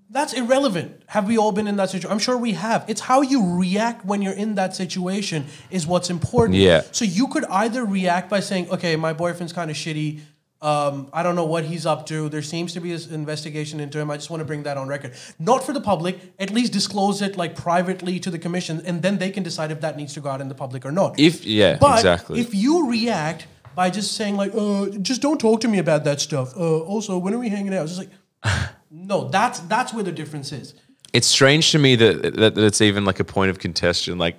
[0.09, 1.03] That's irrelevant.
[1.07, 2.11] Have we all been in that situation?
[2.11, 2.83] I'm sure we have.
[2.89, 6.57] It's how you react when you're in that situation is what's important.
[6.57, 6.81] Yeah.
[6.91, 10.19] So you could either react by saying, "Okay, my boyfriend's kind of shitty.
[10.61, 12.29] Um, I don't know what he's up to.
[12.29, 14.11] There seems to be this investigation into him.
[14.11, 16.19] I just want to bring that on record, not for the public.
[16.37, 19.81] At least disclose it like privately to the commission, and then they can decide if
[19.81, 21.19] that needs to go out in the public or not.
[21.19, 22.39] If yeah, But exactly.
[22.39, 26.21] if you react by just saying like, uh, just don't talk to me about that
[26.21, 26.55] stuff.
[26.55, 27.83] Uh, also, when are we hanging out?
[27.87, 28.09] It's just
[28.43, 30.75] like, no, that's that's where the difference is.
[31.13, 34.19] it's strange to me that, that that it's even like a point of contention.
[34.19, 34.37] Like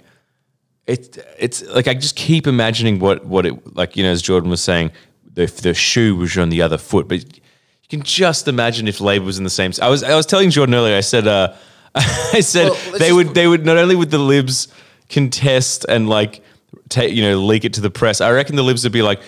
[0.87, 3.96] it, it's like I just keep imagining what what it like.
[3.96, 4.92] You know, as Jordan was saying,
[5.35, 7.40] the the shoe was on the other foot, but you
[7.88, 9.73] can just imagine if Labor was in the same.
[9.81, 10.97] I was I was telling Jordan earlier.
[10.97, 11.55] I said uh,
[11.95, 14.68] I said Well, they would they would not only would the Libs
[15.09, 16.42] contest and like
[16.88, 18.21] take you know leak it to the press.
[18.21, 19.21] I reckon the Libs would be like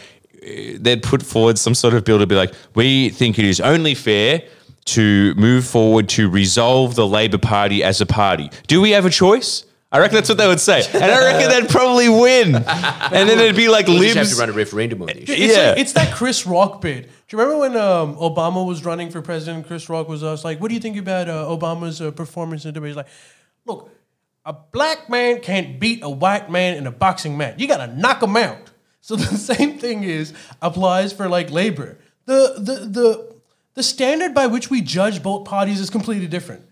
[0.43, 3.61] eh, they'd put forward some sort of bill to be like, we think it is
[3.61, 4.43] only fair
[4.87, 8.51] to move forward to resolve the Labor Party as a party.
[8.67, 9.65] Do we have a choice?
[9.95, 12.57] I reckon that's what they would say, and I reckon they'd probably win.
[12.57, 14.41] And then it'd be like We just have to Libs.
[14.41, 15.29] run a referendum on this.
[15.29, 15.69] It's, Yeah.
[15.71, 17.05] like, it's that Chris Rock bit.
[17.05, 19.67] Do you remember when um, Obama was running for president?
[19.69, 22.71] Chris Rock was us like, "What do you think about uh, Obama's uh, performance in
[22.71, 23.07] the debate?" He's like,
[23.67, 23.89] "Look,
[24.45, 27.55] a black man can't beat a white man in a boxing match.
[27.59, 31.99] You gotta knock him out." So the same thing is applies for like labor.
[32.27, 33.35] The the the
[33.75, 36.65] the standard by which we judge both parties is completely different.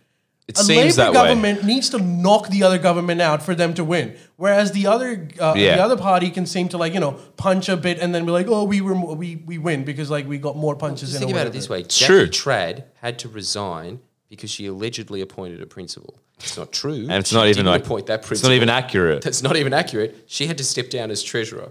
[0.49, 1.29] It a seems labor that way.
[1.29, 5.29] government needs to knock the other government out for them to win, whereas the other
[5.41, 5.77] uh, Yeah.
[5.77, 8.33] the other party can seem to like you know punch a bit and then be
[8.33, 11.11] like, oh, we were we we win because like we got more punches.
[11.11, 11.59] Just in think or about it whatever.
[11.59, 12.27] this way: true.
[12.27, 16.19] Jackie Trad had to resign because she allegedly appointed a principal.
[16.41, 18.51] It's not true, And it's She not even like appoint that it's principal.
[18.51, 19.23] not even accurate.
[19.23, 20.25] That's not even accurate.
[20.27, 21.71] She had to step down as treasurer.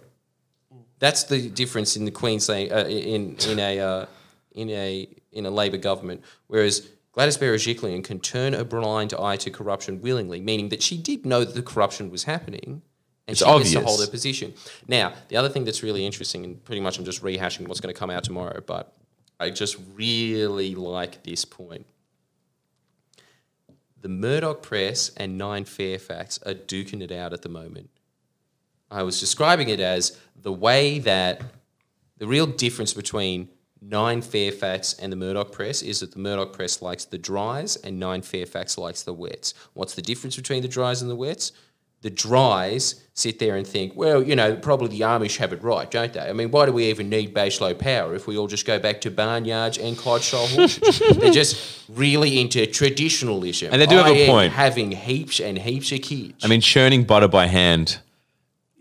[1.00, 4.06] That's the difference in the Queensland uh, in in a uh,
[4.54, 6.88] in a in a Labor government, whereas.
[7.14, 11.44] Gladys Berejiklian can turn a blind eye to corruption willingly, meaning that she did know
[11.44, 12.82] that the corruption was happening,
[13.28, 14.54] and It's she gets to hold her position.
[14.88, 17.94] Now, the other thing that's really interesting, and pretty much I'm just rehashing what's going
[17.94, 18.94] to come out tomorrow, but
[19.40, 21.86] I just really like this point.
[24.00, 27.90] The Murdoch Press and Nine Fairfax are duking it out at the moment.
[28.90, 31.42] I was describing it as the way that
[32.18, 33.50] the real difference between
[33.82, 38.00] Nine Fairfax and the Murdoch Press is that the Murdoch Press likes the dries and
[38.00, 39.56] Nine Fairfax likes the wets.
[39.74, 41.52] What's the difference between the dries and the wets?
[42.02, 45.90] The dries sit there and think, well, you know, probably the Amish have it right,
[45.90, 46.30] don't they?
[46.30, 49.02] I mean, why do we even need baseload power if we all just go back
[49.02, 51.00] to barnyards and Clydesdale horses?
[51.18, 53.70] They're just really into traditionalism.
[53.72, 54.54] And they do have I a am point.
[54.54, 56.44] Having heaps and heaps of kids.
[56.44, 58.00] I mean, churning butter by hand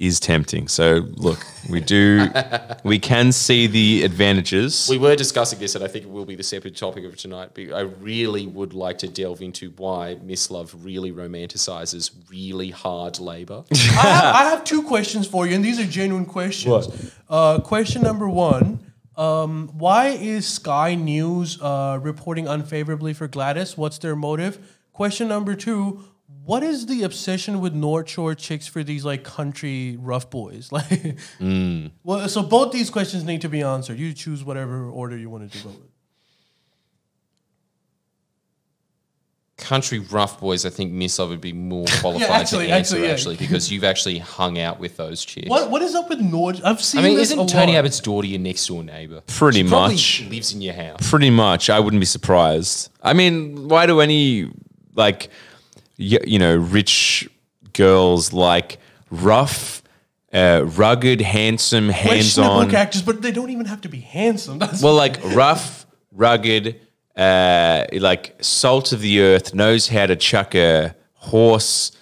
[0.00, 0.66] is tempting.
[0.66, 2.26] So look, we do,
[2.84, 4.88] we can see the advantages.
[4.88, 7.50] We were discussing this, and I think it will be the separate topic of tonight.
[7.52, 13.64] But I really would like to delve into why Mislav really romanticizes really hard labor.
[13.72, 17.14] I, have, I have two questions for you, and these are genuine questions.
[17.28, 18.80] Uh, question number one:
[19.16, 23.76] um, Why is Sky News uh, reporting unfavorably for Gladys?
[23.76, 24.58] What's their motive?
[25.00, 26.04] question number two:
[26.50, 30.72] What is the obsession with North Shore chicks for these like country rough boys?
[30.80, 30.88] Like,
[31.38, 31.92] mm.
[32.02, 34.00] well, so both these questions need to be answered.
[34.00, 35.78] You choose whatever order you want to go with.
[39.58, 43.12] Country rough boys, I think Miss would be more qualified actually- to answer actually, yeah.
[43.12, 45.48] actually because you've actually hung out with those chicks.
[45.48, 46.60] What what is up with North?
[46.64, 47.00] I've seen.
[47.00, 47.78] I mean, this isn't Tony lot.
[47.78, 49.20] Abbott's daughter your next door neighbor?
[49.28, 50.26] Pretty She much.
[50.28, 51.08] lives in your house.
[51.08, 51.70] Pretty much.
[51.70, 52.90] I wouldn't be surprised.
[53.04, 54.50] I mean, why do any
[54.96, 55.28] like y-
[56.00, 57.28] you know rich
[57.72, 58.78] girls like
[59.10, 59.82] rough,
[60.32, 62.70] uh, rugged, handsome, hands-on?
[62.70, 64.58] characters, but they don't even have to be handsome.
[64.58, 66.80] That's Well, like rough, rugged,
[67.16, 71.92] uh, like salt of the earth, knows how to chuck a horse,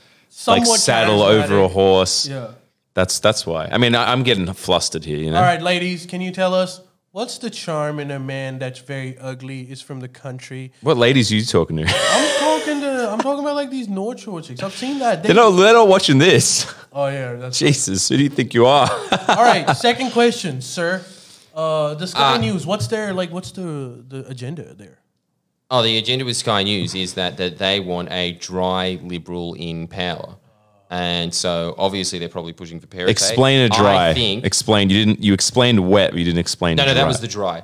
[0.47, 2.27] like Somewhat saddle over a horse.
[2.29, 2.53] yeah.
[2.95, 3.69] That's that's why.
[3.71, 5.19] I mean, I, I'm getting flustered here.
[5.19, 5.37] You know.
[5.37, 6.81] All right, ladies, can you tell us
[7.13, 10.73] what's the charm in a man that's very ugly, is from the country?
[10.83, 11.85] What ladies are you talking to?
[11.87, 14.63] I'm talking to, I'm talking about like these North Shore chicks.
[14.63, 15.23] I've seen that.
[15.23, 15.51] They, they're not.
[15.51, 16.73] They're not watching this.
[16.93, 18.89] oh yeah, that's Jesus, who do you think you are?
[19.29, 19.69] all right.
[19.77, 21.05] Second question, sir.
[21.55, 22.67] Uh, the Sky News.
[22.67, 23.33] What's their like?
[23.33, 24.99] What's the the agenda there?
[25.71, 29.87] Oh, the agenda with Sky News is that, that they want a dry liberal in
[29.87, 30.37] power.
[30.91, 33.11] And so obviously they're probably pushing for parity.
[33.11, 34.11] explain a dry.
[34.11, 34.45] I think.
[34.45, 34.89] explain.
[34.91, 35.23] You didn't.
[35.23, 36.77] You explained wet, but you didn't explain.
[36.77, 37.63] no, no, that was the dry.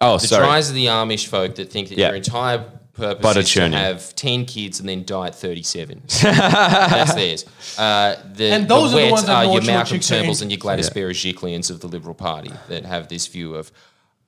[0.00, 0.44] Oh, The sorry.
[0.46, 2.08] dries are the Amish folk that think that Yeah.
[2.08, 6.02] your entire purpose Butter is to have 10 kids and then die at 37.
[6.22, 7.44] That's theirs.
[7.78, 10.90] Uh, the, And those the are the ones are your Malcolm Turnbulls and your Gladys
[10.90, 13.70] Berejiklians of the Liberal Party that have this view of,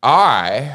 [0.02, 0.72] I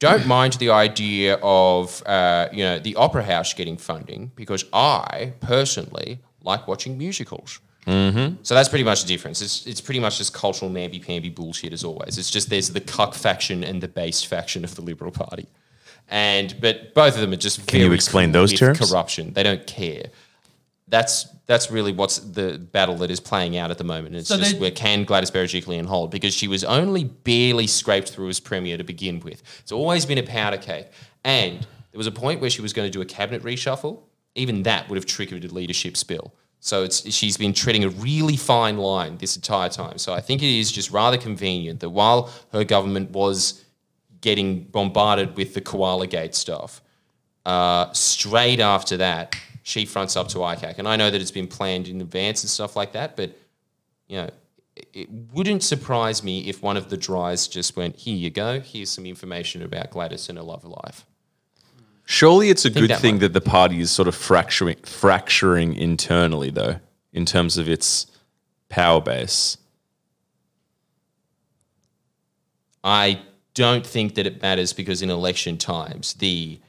[0.00, 5.34] don't mind the idea of, uh, you know, the Opera House getting funding because I
[5.40, 7.60] personally like watching musicals.
[7.88, 9.40] So that's pretty much the difference.
[9.40, 12.18] It's, it's pretty much just cultural namby-pamby bullshit as always.
[12.18, 15.46] It's just there's the cuck faction and the base faction of the Liberal Party.
[16.08, 18.78] And but both of them are just Can you explain those terms?
[18.80, 19.32] Corruption.
[19.34, 20.06] They don't care.
[20.88, 24.16] That's that's really what's the battle that is playing out at the moment.
[24.16, 28.10] It's So just they- where can Gladys Berejiklian hold because she was only barely scraped
[28.10, 29.42] through as premier to begin with.
[29.60, 30.86] It's always been a powder cake,
[31.24, 31.60] and
[31.92, 34.00] there was a point where she was going to do a cabinet reshuffle.
[34.36, 36.32] Even that would have triggered a leadership spill.
[36.60, 39.98] So it's she's been treading a really fine line this entire time.
[39.98, 43.64] So I think it is just rather convenient that while her government was
[44.20, 46.80] getting bombarded with the Koala Gate stuff,
[47.44, 50.78] uh, straight after that, she fronts up to ICAC.
[50.78, 53.36] And I know that it's been planned in advance and stuff like that, but
[54.08, 54.30] you know,
[54.92, 58.60] it- wouldn't surprise me if one of the dries just went, "Here you go.
[58.60, 61.06] Here's some information about Gladys and her love life."
[62.06, 65.74] Surely it's a good that thing might- that the party is sort of fracturing, fracturing
[65.74, 66.76] internally, though,
[67.12, 68.06] in terms of its
[68.68, 69.58] power base.
[72.84, 73.20] I
[73.54, 76.60] don't think that it matters because in election times, the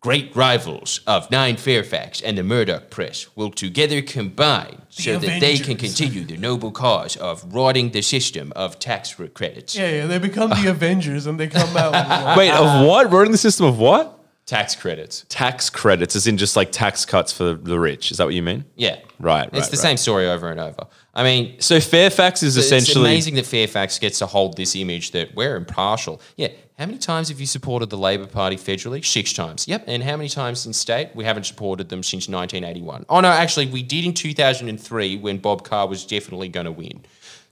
[0.00, 5.56] great rivals of Nine Fairfax and the Murdoch Press will together combine so that they
[5.58, 5.96] can Avengers.
[5.98, 9.74] continue the noble cause of rotting the system of tax credits.
[9.76, 10.06] Yeah, yeah.
[10.06, 11.92] They become the Avengers and they come out.
[11.92, 13.10] with, Wait, of what?
[13.10, 14.18] Running the system of what?
[14.50, 15.24] Tax credits.
[15.28, 18.10] Tax credits, as in just like tax cuts for the rich.
[18.10, 18.64] Is that what you mean?
[18.74, 18.96] Yeah.
[19.20, 19.82] Right, It's the right.
[19.82, 20.86] same story over and over.
[21.14, 23.02] I mean, So Fairfax is essentially.
[23.04, 26.20] it's amazing that Fairfax gets to hold this image that we're impartial.
[26.36, 26.48] Yeah.
[26.78, 29.04] How many times have you supported the Labor Party federally?
[29.04, 29.68] Six times.
[29.68, 29.84] Yep.
[29.86, 31.10] And how many times in state?
[31.14, 33.04] We haven't supported them since 1981.
[33.08, 37.04] Oh, no, actually, we did in 2003 when Bob Carr was definitely going to win.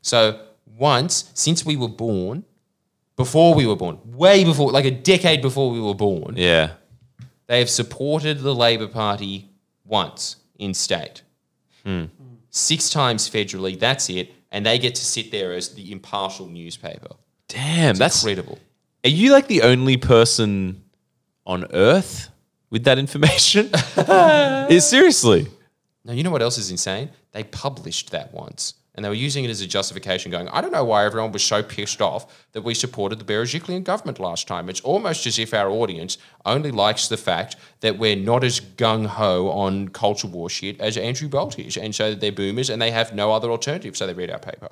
[0.02, 0.40] So
[0.76, 2.44] once, since we were born,
[3.16, 6.70] before we were born, way before, like a decade before we were born, Yeah.
[7.48, 9.50] They have supported the Labor Party
[9.84, 11.22] once in state.
[11.84, 12.04] Hmm.
[12.50, 14.32] Six times federally, that's it.
[14.50, 17.16] And they get to sit there as the impartial newspaper.
[17.48, 18.22] Damn, that's.
[18.22, 18.58] Incredible.
[19.04, 20.82] Are you like the only person
[21.46, 22.30] on Earth
[22.70, 23.70] with that information?
[24.80, 25.46] Seriously.
[26.04, 27.11] Now, you know what else is insane?
[27.32, 28.74] They published that once.
[28.98, 31.44] And they were using it as a justification, going, I don't know why everyone was
[31.44, 34.68] so pissed off that we supported the Berejiklian government last time.
[34.68, 39.06] It's almost as if our audience only likes the fact that we're not as gung
[39.06, 41.76] ho on culture war shit as Andrew Bolt is.
[41.76, 44.68] And so they're boomers and they have no other alternative, so they read our paper.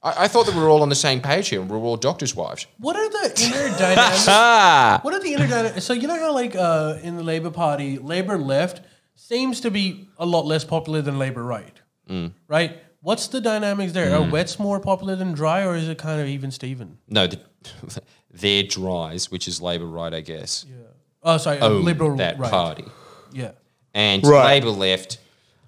[0.00, 1.82] I, I thought that we were all on the same page here and we were
[1.84, 2.68] all doctors' wives.
[2.78, 4.28] What are the inner dynamics?
[5.04, 5.84] What are the inner dynamics?
[5.84, 8.80] So you know how like uh, in the Labour Party, Labour left
[9.16, 11.76] seems to be a lot less popular than Labour right,
[12.08, 12.30] Mm.
[12.46, 12.78] right?
[13.02, 14.14] What's the dynamics there?
[14.14, 16.98] Are wets more popular than dry, or is it kind of even Steven?
[17.08, 17.40] No, the,
[18.30, 20.76] their dries, which is Labor right, I guess, Yeah.
[21.22, 22.50] Oh, sorry, uh, own Liberal that right.
[22.50, 22.84] party.
[23.32, 23.52] Yeah.
[23.94, 24.44] And Right.
[24.62, 25.18] Labor left.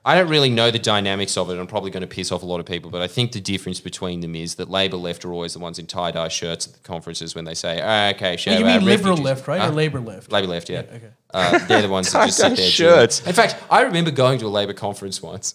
[0.05, 1.59] I don't really know the dynamics of it.
[1.59, 3.79] I'm probably going to piss off a lot of people, but I think the difference
[3.79, 6.73] between them is that Labor left are always the ones in tie dye shirts at
[6.75, 9.61] the conferences when they say, ah, "Okay, show you our mean liberal refugees." left, right?
[9.61, 9.69] Huh?
[9.69, 10.33] Or labor left?
[10.33, 10.81] Labor left, yeah.
[10.81, 11.11] okay.
[11.33, 12.69] Uh, they're the ones that just sit Tie-dye there.
[12.71, 13.19] shirts.
[13.21, 13.29] chilling.
[13.29, 15.55] In fact, I remember going to a Labor conference once,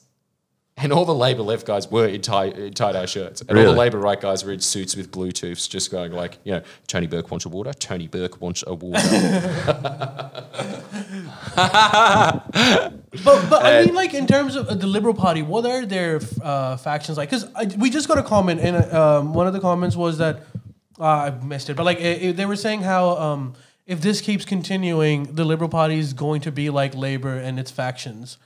[0.78, 3.66] and all the Labor left guys were in tie in tie dye shirts, and all
[3.66, 7.08] the Labor right guys were in suits with Bluetooths, just going like, you know, Tony
[7.08, 7.74] Burke wants a water.
[7.74, 8.98] Tony Burke wants a water.
[13.24, 16.20] But, but I mean, like in terms of uh, the Liberal Party, what are their
[16.42, 17.30] uh, factions like?
[17.32, 20.44] Because we just got a comment, and uh, um, one of the comments was that
[21.00, 23.54] uh, I missed it, but like it, it- they were saying how um,
[23.88, 27.72] if this keeps continuing, the Liberal Party is going to be like Labor and its
[27.72, 28.38] factions.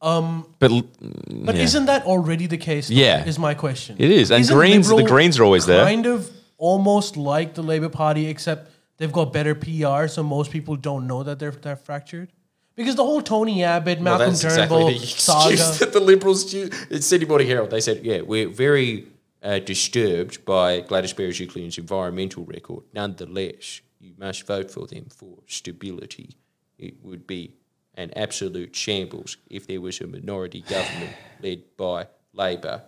[0.00, 1.62] But But Yeah.
[1.62, 2.88] isn't that already the case?
[2.88, 3.24] though, Yeah.
[3.24, 3.96] is my question.
[3.98, 5.84] It is, and Isn't Greens- the Greens are always there.
[5.84, 10.76] Kind of almost like the Labor Party, except they've got better PR, so most people
[10.76, 12.28] don't know that they're they're fractured.
[12.76, 14.98] Because the whole Tony Abbott, Well, Malcolm that's Turnbull exactly
[15.56, 15.78] the saga.
[15.80, 16.72] that the Liberals used.
[16.90, 19.06] In Sydney Morning Herald, they said, yeah, we're very
[19.42, 22.84] uh, disturbed by Gladys Berejiklian's environmental record.
[22.94, 26.36] Nonetheless, you must vote for them for stability.
[26.78, 27.54] It would be
[28.00, 32.82] an absolute shambles if there was a minority government led by Labor.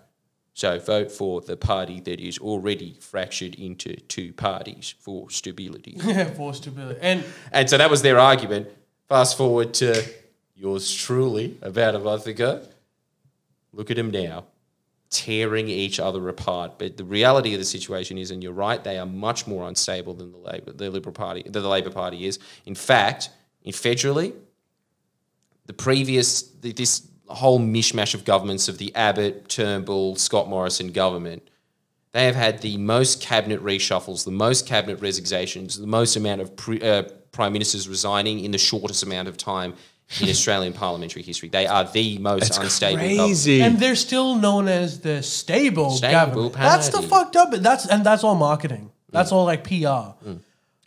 [0.55, 5.97] So vote for the party that is already fractured into two parties for stability.
[6.05, 7.01] Yeah, for stability.
[7.01, 8.69] And And so that was their argument.
[9.09, 10.05] Fast forward to
[10.55, 12.63] yours truly about a month ago.
[13.73, 14.45] Look at them now,
[15.09, 16.79] tearing each other apart.
[16.79, 20.13] But the reality of the situation is, and you're right, they are much more unstable
[20.15, 22.39] than the Labor, the Liberal Party, the Labor Party is.
[22.67, 23.31] In fact,
[23.63, 24.35] in federally,
[25.67, 31.49] the previous the, this whole mishmash of governments of the Abbott, Turnbull, Scott Morrison government
[32.13, 36.55] they have had the most cabinet reshuffles, the most cabinet resignations, the most amount of
[36.57, 39.75] pre, uh, prime ministers resigning in the shortest amount of time
[40.21, 41.49] in Australian parliamentary history.
[41.49, 42.97] They are the most unstable.
[42.99, 43.19] government.
[43.19, 43.63] crazy.
[43.63, 46.53] and they're still known as the stable, Stable government.
[46.53, 47.51] That's the fucked up.
[47.53, 48.93] That's and that's all marketing.
[49.09, 50.31] That's all like PR.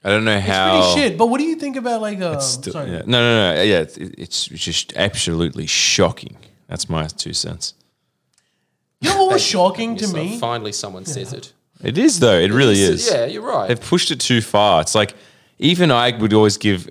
[0.05, 0.77] I don't know how.
[0.77, 1.17] It's pretty shit.
[1.17, 2.21] But what do you think about like?
[2.21, 2.91] Um, Still- sorry.
[2.91, 3.01] yeah.
[3.05, 3.61] No, no, no.
[3.63, 6.37] Yeah, it's, it's just absolutely shocking.
[6.67, 7.73] That's my two cents.
[9.01, 10.37] You know what was shocking to me?
[10.37, 11.53] Finally, someone says it.
[11.83, 12.37] It is though.
[12.37, 13.09] It really is.
[13.11, 13.67] Yeah, you're right.
[13.67, 14.81] They've pushed it too far.
[14.81, 15.15] It's like
[15.57, 16.87] even I would always give,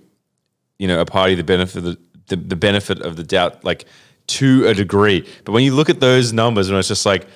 [0.78, 3.84] you know, a party the benefit of the, the, the benefit of the doubt, like
[4.26, 5.26] to a degree.
[5.44, 7.26] But when you look at those numbers, and it's just like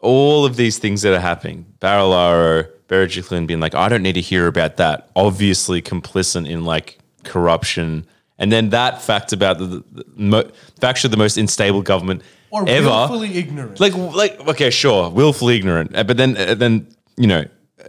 [0.00, 4.20] all of these things that are happening, Barilaro, Berejiklian being like, I don't need to
[4.20, 5.10] hear about that.
[5.16, 8.06] Obviously complicit in like corruption.
[8.38, 12.68] And then that fact about the, the, the mo- fact the most unstable government Or
[12.68, 12.86] ever.
[12.88, 13.80] willfully ignorant.
[13.80, 17.44] Like, like, okay, sure, willfully ignorant, Uh, but then, uh, then you know,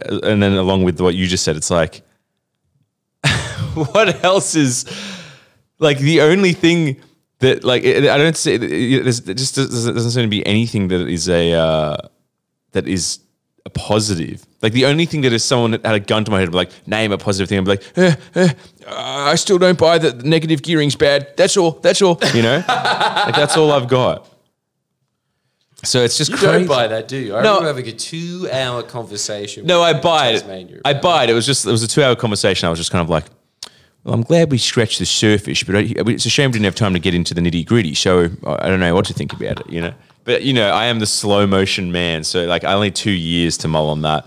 [0.08, 2.02] uh, and then along with what you just said, it's like,
[3.74, 4.84] what else is
[5.78, 6.96] like the only thing
[7.40, 10.28] that like it- I don't say it- it- there's- it just doesn't, doesn't seem to
[10.28, 11.96] be anything that is a uh,
[12.72, 13.18] that is
[13.66, 14.46] a positive.
[14.62, 16.70] Like the only thing that is someone that had a gun to my head, like
[16.86, 18.52] name a positive thing, I'd be like, eh, eh,
[18.88, 21.36] I still don't buy that negative gearing's bad.
[21.36, 21.72] That's all.
[21.72, 22.18] That's all.
[22.32, 24.26] You know, like that's all I've got.
[25.84, 26.52] So it's just you crazy.
[26.60, 27.36] don't buy that, do you?
[27.36, 27.58] I No.
[27.58, 29.66] remember having a two-hour conversation.
[29.66, 30.80] No, I buy it.
[30.84, 31.30] I buy it.
[31.30, 32.66] It was just it was a two hour conversation.
[32.66, 33.24] I was just kind of like,
[34.04, 36.74] well, I'm glad we scratched the surface, but I, it's a shame we didn't have
[36.76, 37.94] time to get into the nitty gritty.
[37.94, 39.92] So I don't know what to think about it, you know.
[40.26, 43.56] But you know, I am the slow motion man, so like I only two years
[43.58, 44.26] to mull on that.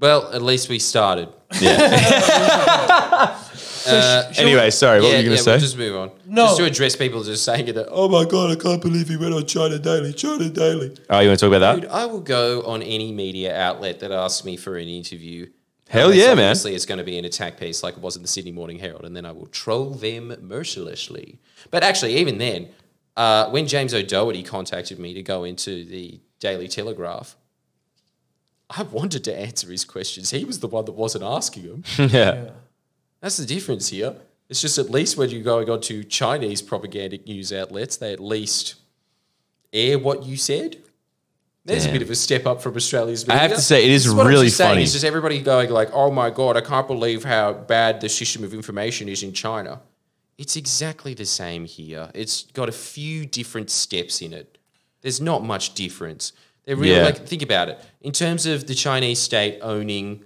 [0.00, 1.28] Well, at least we started.
[1.60, 3.36] Yeah.
[3.86, 5.50] Uh, anyway, sorry, what yeah, were you going yeah, to say?
[5.52, 6.10] We'll just move on.
[6.26, 6.46] No.
[6.48, 7.78] Just to address people just saying it.
[7.88, 10.12] Oh my god, I can't believe he went on China Daily.
[10.12, 10.96] China Daily.
[11.08, 11.94] oh, you want to talk about Dude, that?
[11.94, 15.48] I will go on any media outlet that asks me for an interview.
[15.88, 16.50] Hell Unless yeah, man.
[16.50, 18.78] Obviously, it's going to be an attack piece like it was in the Sydney Morning
[18.78, 21.38] Herald, and then I will troll them mercilessly.
[21.70, 22.68] But actually, even then,
[23.16, 27.36] uh, when James O'Doherty contacted me to go into the Daily Telegraph,
[28.70, 30.30] I wanted to answer his questions.
[30.30, 31.84] He was the one that wasn't asking them.
[32.10, 32.50] yeah.
[33.20, 34.14] That's the difference here.
[34.48, 38.20] It's just at least when you're going on to Chinese propagandic news outlets, they at
[38.20, 38.76] least
[39.72, 40.76] air what you said.
[41.64, 44.04] There's a bit of a step up from Australia's I have to say, it is
[44.04, 44.70] This what I'm really just saying.
[44.70, 44.82] funny.
[44.82, 48.42] It's just everybody going like, "Oh my god, I can't believe how bad the system
[48.42, 49.80] of information is in China."
[50.40, 52.10] It's exactly the same here.
[52.14, 54.56] It's got a few different steps in it.
[55.02, 56.32] There's not much difference.
[56.64, 57.04] They're really Yeah.
[57.04, 57.78] like think about it.
[58.00, 60.24] In terms of the Chinese state owning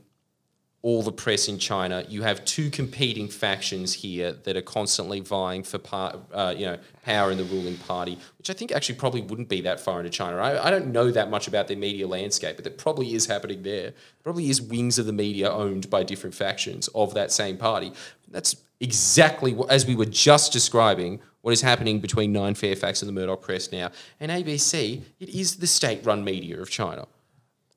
[0.83, 5.65] all the press in China, you have two competing factions here that are constantly vying
[5.65, 9.23] for par, uh, you know power in the ruling party, which I think actually probably
[9.23, 10.37] wouldn't be that far into China.
[10.37, 13.65] I, I don't know that much about their media landscape, but that probably is happening
[13.65, 13.95] there.
[14.23, 17.93] Probably is wings of the media owned by different factions of that same party.
[18.31, 23.13] That's exactly as we were just describing what is happening between Nine Fairfax and the
[23.13, 23.91] Murdoch Press now.
[24.19, 27.07] And ABC, it is the state-run media of China.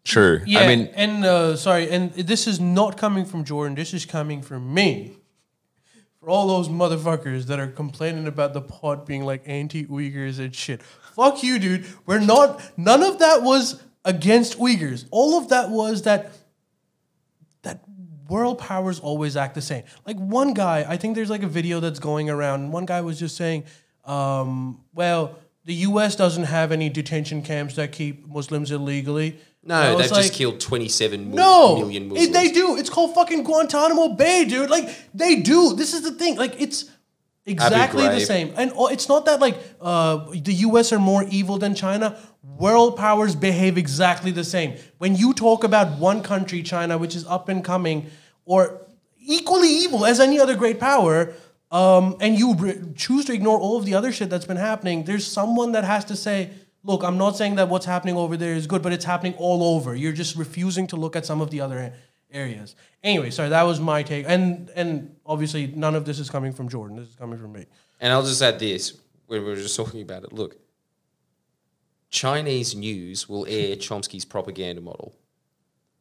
[0.06, 0.42] True.
[0.46, 3.76] Yeah, I mean, and uh, sorry, and this is not coming from Jordan.
[3.76, 5.18] This is coming from me.
[6.22, 10.82] For all those motherfuckers that are complaining about the pod being like anti-Uyghurs and shit,
[10.82, 11.86] fuck you, dude.
[12.06, 12.62] We're not.
[12.78, 15.06] None of that was against Uyghurs.
[15.12, 16.32] All of that was that
[17.64, 17.82] that
[18.30, 19.84] world powers always act the same.
[20.06, 22.62] Like one guy, I think there's like a video that's going around.
[22.62, 23.64] And one guy was just saying,
[24.06, 26.16] um, "Well, the U.S.
[26.16, 31.32] doesn't have any detention camps that keep Muslims illegally." No, they've just like, killed 27
[31.32, 32.30] no, million it- Muslims.
[32.32, 32.78] they do.
[32.78, 34.70] It's called fucking Guantanamo Bay, dude.
[34.70, 35.74] Like they do.
[35.76, 36.38] This is the thing.
[36.38, 36.86] Like it's
[37.48, 38.54] exactly the same.
[38.56, 40.92] And oh, it's not that like uh, the U.S.
[40.92, 42.18] are more evil than China.
[42.44, 44.76] World powers behave exactly the same.
[44.98, 48.10] When you talk about one country, China, which is up and coming,
[48.46, 48.82] or
[49.20, 51.34] equally evil as any other great power,
[51.72, 55.04] um, and you re- choose to ignore all of the other shit that's been happening,
[55.04, 56.52] there's someone that has to say,
[56.84, 59.76] look, I'm not saying that what's happening over there is good, but it's happening all
[59.76, 59.96] over.
[59.96, 61.94] You're just refusing to look at some of the other
[62.32, 62.76] areas.
[63.04, 64.26] Anyway, sorry, that was my take.
[64.28, 66.98] And and obviously none of this is coming from Jordan.
[66.98, 67.66] This is coming from me.
[68.00, 70.34] And I'll just add this we were just talking about it.
[70.34, 70.58] Look,
[72.10, 75.14] Chinese news will air Chomsky's propaganda model.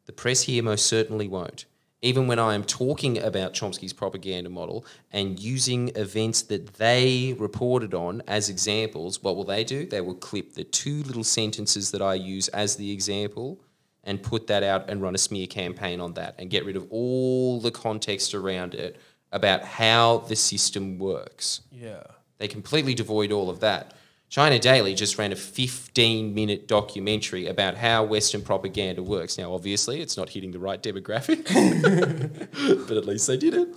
[0.07, 1.67] The press here most certainly won't.
[2.03, 7.95] Even when I am talking about Chomsky's propaganda model and using events that they reported
[7.95, 9.87] on as examples, what will they do?
[9.87, 13.61] They will clip the two little sentences that I use as the example
[14.07, 16.87] and put that out and run a smear campaign on that and get rid of
[16.91, 18.97] all the context around it
[19.33, 21.63] about how the system works.
[21.73, 22.03] Yeah.
[22.39, 23.93] They completely devoid all of that.
[24.29, 29.39] China Daily just ran a 15 minute documentary about how Western propaganda works.
[29.39, 31.45] Now, obviously, it's not hitting the right demographic,
[32.89, 33.69] but at least they did it.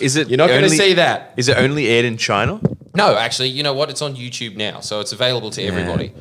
[0.00, 0.28] is it?
[0.28, 1.34] You're not going to see that.
[1.36, 2.60] Is it only aired in China?
[2.94, 3.90] No, actually, you know what?
[3.90, 6.12] It's on YouTube now, so it's available to everybody.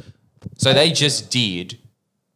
[0.58, 1.80] So they just did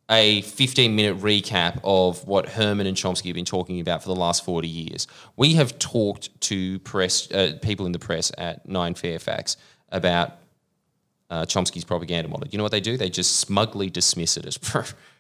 [0.10, 4.16] a 15 minute recap of what Herman and Chomsky have been talking about for the
[4.16, 5.08] last 40 years.
[5.38, 9.58] We have talked to press uh, people in the press at Nine Fairfax
[9.90, 10.38] about
[11.30, 12.48] uh, Chomsky's propaganda model.
[12.50, 12.98] You know what they do?
[12.98, 14.58] They just smugly dismiss it as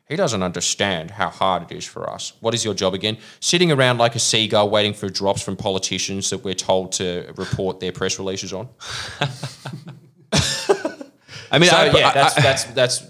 [0.10, 2.34] he doesn't understand how hard it is for us.
[2.40, 3.20] What is your job again?
[3.40, 7.80] Sitting around like a seagull waiting for drops from politicians that we're told to report
[7.80, 8.70] their press releases on.
[11.52, 13.04] I mean, So I, yeah, that's that's that's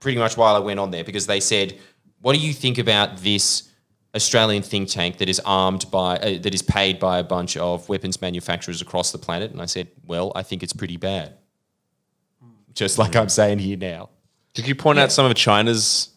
[0.00, 1.78] pretty much why I went on there because they said,
[2.20, 3.70] "What do you think about this
[4.14, 7.88] Australian think tank that is armed by uh, that is paid by a bunch of
[7.88, 11.34] weapons manufacturers across the planet?" And I said, "Well, I think it's pretty bad."
[12.74, 14.10] Just like I'm saying here now.
[14.54, 16.10] Did you point out some of China's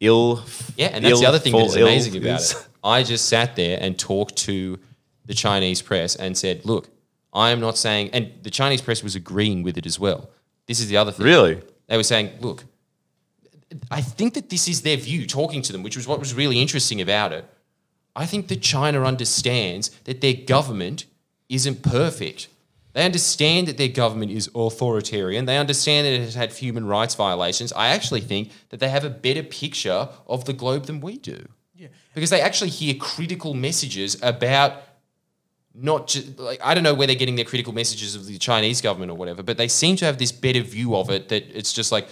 [0.00, 0.42] ill?
[0.76, 2.68] Yeah, and that's the other thing that is amazing about is- it.
[2.84, 4.78] I just sat there and talked to
[5.24, 6.88] the Chinese press and said, "Look,
[7.32, 10.28] I am not saying," and the Chinese press was agreeing with it as well.
[10.66, 11.24] This is the other thing.
[11.24, 11.62] Really?
[11.86, 12.64] They were saying, "Look,
[13.90, 16.60] I think that this is their view." Talking to them, which was what was really
[16.60, 17.44] interesting about it.
[18.16, 21.04] I think that China understands that their government
[21.48, 22.48] isn't perfect.
[22.92, 25.46] They understand that their government is authoritarian.
[25.46, 27.72] They understand that it has had human rights violations.
[27.72, 31.48] I actually think that they have a better picture of the globe than we do.
[31.74, 31.88] Yeah.
[32.14, 34.80] Because they actually hear critical messages about
[35.74, 38.80] not just like I don't know where they're getting their critical messages of the Chinese
[38.80, 41.72] government or whatever, but they seem to have this better view of it that it's
[41.72, 42.08] just like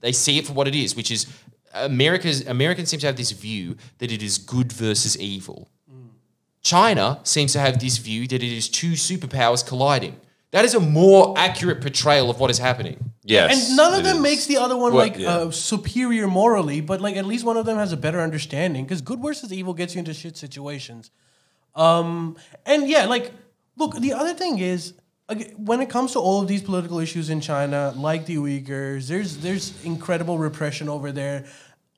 [0.00, 1.26] they see it for what it is, which is
[1.74, 5.68] America's Americans seem to have this view that it is good versus evil.
[6.62, 10.16] China seems to have this view that it is two superpowers colliding.
[10.50, 13.12] That is a more accurate portrayal of what is happening.
[13.22, 13.68] Yes.
[13.68, 14.22] And none of them is.
[14.22, 15.28] makes the other one Well, like yeah.
[15.28, 19.00] uh, superior morally, but like at least one of them has a better understanding because
[19.00, 21.10] good versus evil gets you into shit situations.
[21.74, 23.32] Um, and yeah, like,
[23.76, 25.05] look, the other thing is, ag-
[25.56, 29.38] when it comes to all of these political issues in China, like the Uyghurs, there's
[29.38, 31.46] there's incredible repression over there.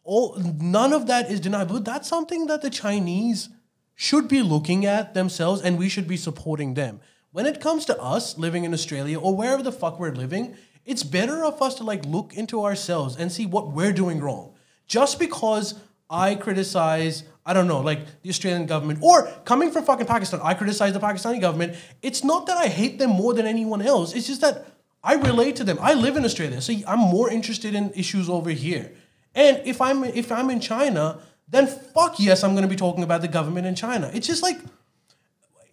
[0.03, 3.51] All none of that is denied, but that's something that the Chinese
[3.95, 7.01] should be looking at themselves, and we should be supporting them.
[7.31, 10.57] When it comes to us living in Australia or wherever the fuck we're living,
[10.87, 14.55] it's better of us to like look into ourselves and see what we're doing wrong.
[14.87, 15.75] Just because
[16.11, 20.55] I criticize, I don't know, like the Australian government, or coming from fucking Pakistan, I
[20.55, 21.77] criticize the Pakistani government.
[22.03, 24.15] It's not that I hate them more than anyone else.
[24.15, 24.67] It's just that
[25.03, 25.79] I relate to them.
[25.81, 28.93] I live in Australia, so I'm more interested in issues over here.
[29.35, 33.05] And if I'm if I'm in China, then fuck yes, I'm going to be talking
[33.05, 34.11] about the government in China.
[34.13, 34.59] It's just like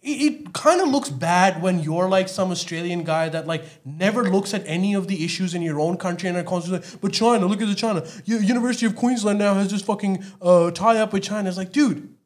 [0.06, 4.54] it, kind of looks bad when you're like some Australian guy that like never looks
[4.54, 7.46] at any of the issues in your own country and are constantly like, but China,
[7.46, 8.06] look at the China.
[8.24, 11.48] University of Queensland now has this fucking uh, tie up with China.
[11.48, 12.16] It's like, dude,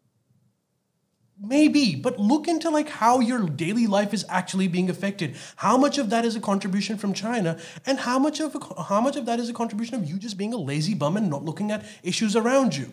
[1.43, 5.37] Maybe, but look into like how your daily life is actually being affected.
[5.57, 9.01] How much of that is a contribution from China, and how much of a, how
[9.01, 11.43] much of that is a contribution of you just being a lazy bum and not
[11.43, 12.93] looking at issues around you.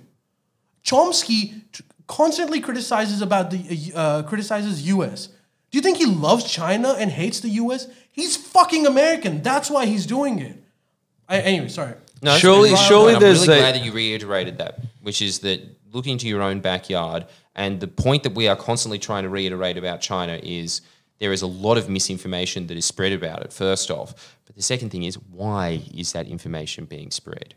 [0.85, 5.27] Chomsky t- constantly criticizes about the uh, criticizes U.S.
[5.71, 7.87] Do you think he loves China and hates the U.S.?
[8.11, 9.41] He's fucking American.
[9.41, 10.63] That's why he's doing it.
[11.29, 11.93] I, anyway, sorry.
[12.21, 12.79] No, it's Surely- good.
[12.79, 15.61] surely I'm there's really a- glad that you reiterated that, which is that
[15.93, 17.25] looking to your own backyard.
[17.55, 20.81] And the point that we are constantly trying to reiterate about China is
[21.19, 24.37] there is a lot of misinformation that is spread about it, first off.
[24.45, 27.55] But the second thing is, why is that information being spread?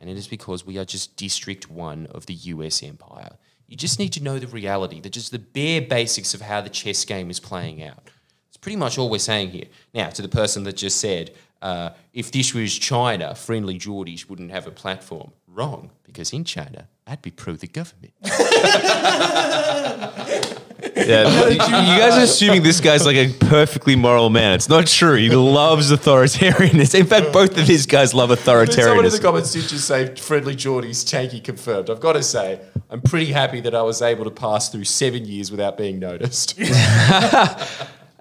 [0.00, 3.32] And it is because we are just District 1 of the US empire.
[3.70, 6.68] You just need to know the reality, the, just the bare basics of how the
[6.68, 8.10] chess game is playing out.
[8.48, 9.66] It's pretty much all we're saying here.
[9.94, 11.30] Now, to the person that just said,
[11.62, 15.30] uh, if this was China, Friendlyjordies wouldn't have a platform.
[15.46, 18.12] Wrong, because in China, I'd be pro the government.
[21.10, 24.52] Yeah, you guys are assuming this guy's like a perfectly moral man.
[24.52, 25.16] It's not true.
[25.16, 27.00] He loves authoritarianism.
[27.00, 29.22] In fact, both of these guys love authoritarianism.
[29.22, 31.90] comments did just say friendly Geordies, tankie confirmed.
[31.90, 35.24] I've got to say, I'm pretty happy that I was able to pass through seven
[35.24, 36.54] years without being noticed.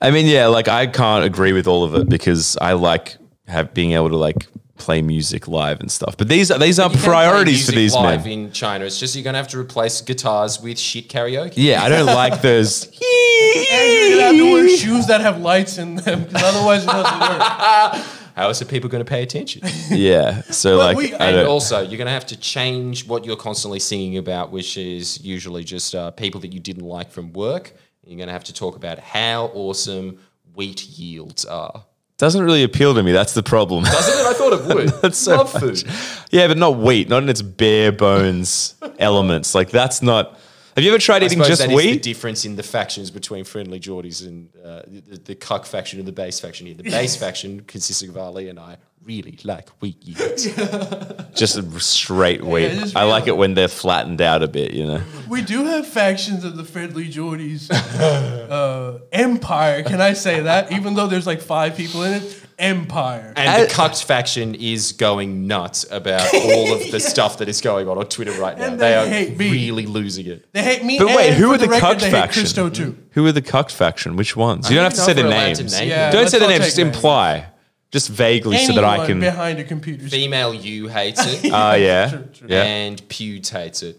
[0.02, 3.18] I mean, yeah, like I can't agree with all of it because I like
[3.48, 4.48] have being able to like
[4.80, 6.17] play music live and stuff.
[6.17, 8.32] But these are these are You play priorities for music these live men.
[8.45, 8.86] in China.
[8.86, 11.53] It's just you're going to have to replace guitars with shit karaoke.
[11.55, 12.86] Yeah, I don't like those.
[12.86, 16.88] And you're gonna have to wear shoes that have lights in them, because otherwise it
[16.88, 18.05] doesn't work.
[18.36, 19.63] How else are people going to pay attention?
[19.89, 23.36] Yeah, so like we- I and also, you're going to have to change what you're
[23.36, 27.73] constantly singing about, which is usually just uh, people that you didn't like from work.
[28.05, 30.19] You're going to have to talk about how awesome
[30.55, 31.84] wheat yields are.
[32.20, 33.11] Doesn't really appeal to me.
[33.11, 33.84] That's the problem.
[33.86, 34.26] Doesn't it?
[34.28, 34.89] I thought it would.
[35.01, 35.84] That's so Love much.
[35.84, 35.84] food.
[36.32, 39.55] Yeah, but not wheat, not in its bare bones elements.
[39.55, 40.38] Like that's not.
[40.80, 43.11] Have you ever tried I eating suppose just that is the difference in the factions
[43.11, 46.75] between Friendlyjordies and uh, the, the cuck faction and the base faction here.
[46.75, 50.45] The base faction, consisting of Ali and I, really like wheat yields.
[51.36, 52.71] just a straight wheat.
[52.71, 54.71] just I like it when they're flattened out a bit.
[54.71, 55.01] You know.
[55.27, 57.71] We do have factions of the Friendlyjordies
[58.49, 59.84] uh, empire.
[59.84, 60.71] Can I say that?
[60.71, 63.34] Even though there's like five people in it, empire.
[63.36, 67.88] And the cucked faction is going nuts about all of the stuff that is going
[67.88, 68.66] on on Twitter right now.
[68.66, 69.51] And they they are hate me.
[69.51, 70.51] really losing it.
[70.53, 70.97] They hate me.
[70.99, 72.41] But wait, and who for are the, record, cucked they hate faction?
[72.43, 72.97] Christo too.
[73.12, 74.16] Who are the cucked faction?
[74.16, 74.70] Which ones?
[74.70, 75.80] You don't have to say the if we're allowed names.
[75.80, 76.60] name Yeah, Don't let's say the not names.
[76.66, 76.95] take Just names.
[76.95, 77.47] imply,
[77.91, 79.20] just vaguely, so that I Anyone can.
[79.22, 80.07] behind a computer.
[80.07, 82.64] Female you hates it, Oh yeah, yeah.
[82.64, 83.97] and Pewds hates it.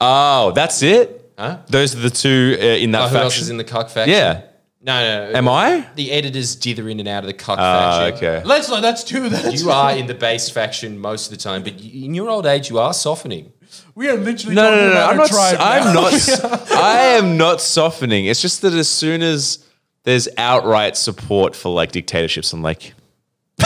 [0.00, 1.32] Oh, that's it.
[1.38, 1.58] Huh?
[1.68, 3.52] Those are the two uh, in that Oh, who else is faction.
[3.52, 4.12] in the cuck faction?
[4.14, 4.42] Yeah.
[4.84, 5.38] No, no, no.
[5.38, 5.86] Am I?
[5.94, 8.26] The editors dither in and out of the cuck Ah, faction.
[8.28, 8.42] okay.
[8.44, 8.82] Let's not.
[8.82, 9.28] That's two.
[9.28, 12.28] That's You are in the base faction most of the time, but y- in your
[12.28, 13.52] old age, you are softening.
[13.94, 14.92] We are literally No, no, talking no, no.
[14.92, 15.28] about I'm our not.
[15.30, 16.00] tribe I'm now.
[16.50, 16.70] not.
[16.72, 18.26] I am not softening.
[18.26, 19.64] It's just that as soon as
[20.02, 22.92] there's outright support for like dictatorships, I'm like,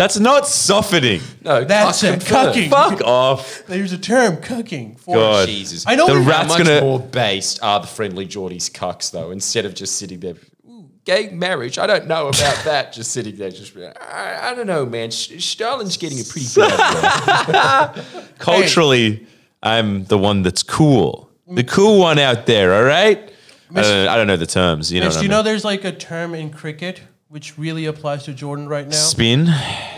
[0.00, 1.20] that's not softening.
[1.44, 2.12] No, That's it.
[2.20, 2.54] confirmed.
[2.56, 2.70] Cucking.
[2.70, 3.62] Fuck off.
[3.66, 4.96] There's a term, cooking.
[4.96, 5.46] For God.
[5.46, 5.84] Jesus.
[5.86, 9.10] I know The we- rat- How Rat's much gonna- more based are the Friendlyjordies cucks,
[9.10, 10.36] though, instead of just sitting there,
[10.70, 14.50] "Ooh, gay marriage, I don't know about that, just sitting there, just, be like, I,
[14.50, 15.10] I don't know, man.
[15.10, 17.98] Sh- Stalin's getting a pretty bad rap."
[18.38, 19.26] Culturally,
[19.62, 21.30] I'm the one that's cool.
[21.46, 21.56] Mm.
[21.56, 23.30] The cool one out there, all right?
[23.74, 24.90] I don't, I don't know the terms.
[24.90, 25.36] You know Mitch, what I do you mean?
[25.38, 28.96] know there's like a term in cricket which really applies to Jordan right now?
[28.96, 29.46] Spin.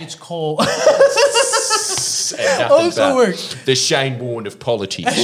[0.02, 0.60] It's called.
[2.38, 3.54] And nothing oh, Also works.
[3.66, 5.10] The Shane Warne of politics.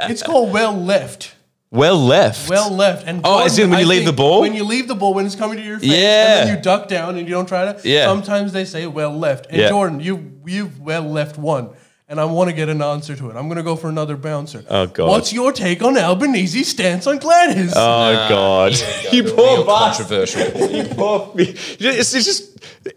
[0.00, 1.34] it's called well left.
[1.70, 2.48] Well left.
[2.48, 3.06] Well left.
[3.06, 4.40] And Oh, as in when I you leave think the ball?
[4.40, 6.40] When you leave the ball, when it's coming to your face, Yeah.
[6.40, 7.88] and then you duck down and you don't try to.
[7.88, 8.06] Yeah.
[8.06, 9.46] Sometimes they say well left.
[9.50, 9.68] And Yeah.
[9.68, 11.70] Jordan, you you've well left one.
[12.10, 13.36] And I want to get an answer to it.
[13.36, 14.64] I'm going to go for another bouncer.
[14.70, 15.08] Oh, God.
[15.08, 17.74] What's your take on Albanese's stance on Gladys?
[17.76, 18.72] Oh God!
[19.12, 20.06] you Real poor bastard.
[20.06, 20.68] controversial.
[20.74, 21.32] You poor.
[21.36, 22.44] It's, it's just.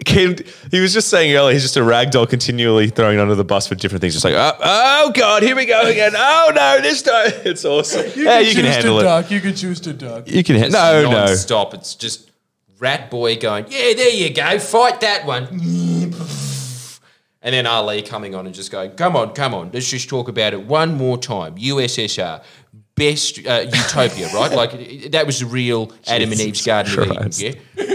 [0.05, 0.35] Came,
[0.71, 1.53] he was just saying earlier.
[1.53, 4.13] He's just a ragdoll, continually throwing under the bus for different things.
[4.13, 6.13] Just like, oh, oh God, here we go again.
[6.15, 8.05] Oh no, this time it's awesome.
[8.15, 9.07] you yeah, can you choose can handle to it.
[9.07, 9.31] Uh, duck.
[9.31, 10.29] You can choose to duck.
[10.31, 10.55] You can.
[10.55, 11.35] Ha- no, no.
[11.35, 11.73] Stop.
[11.73, 12.31] It's just
[12.79, 15.47] Rat Boy going, yeah, there you go, fight that one.
[17.41, 20.27] And then Ali coming on and just going, come on, come on, let's just talk
[20.27, 21.55] about it one more time.
[21.55, 22.43] USSR,
[22.95, 24.51] best uh, utopia, right?
[24.51, 27.31] Like that was the real Adam and Eve's Garden of Eden.
[27.35, 27.85] Yeah.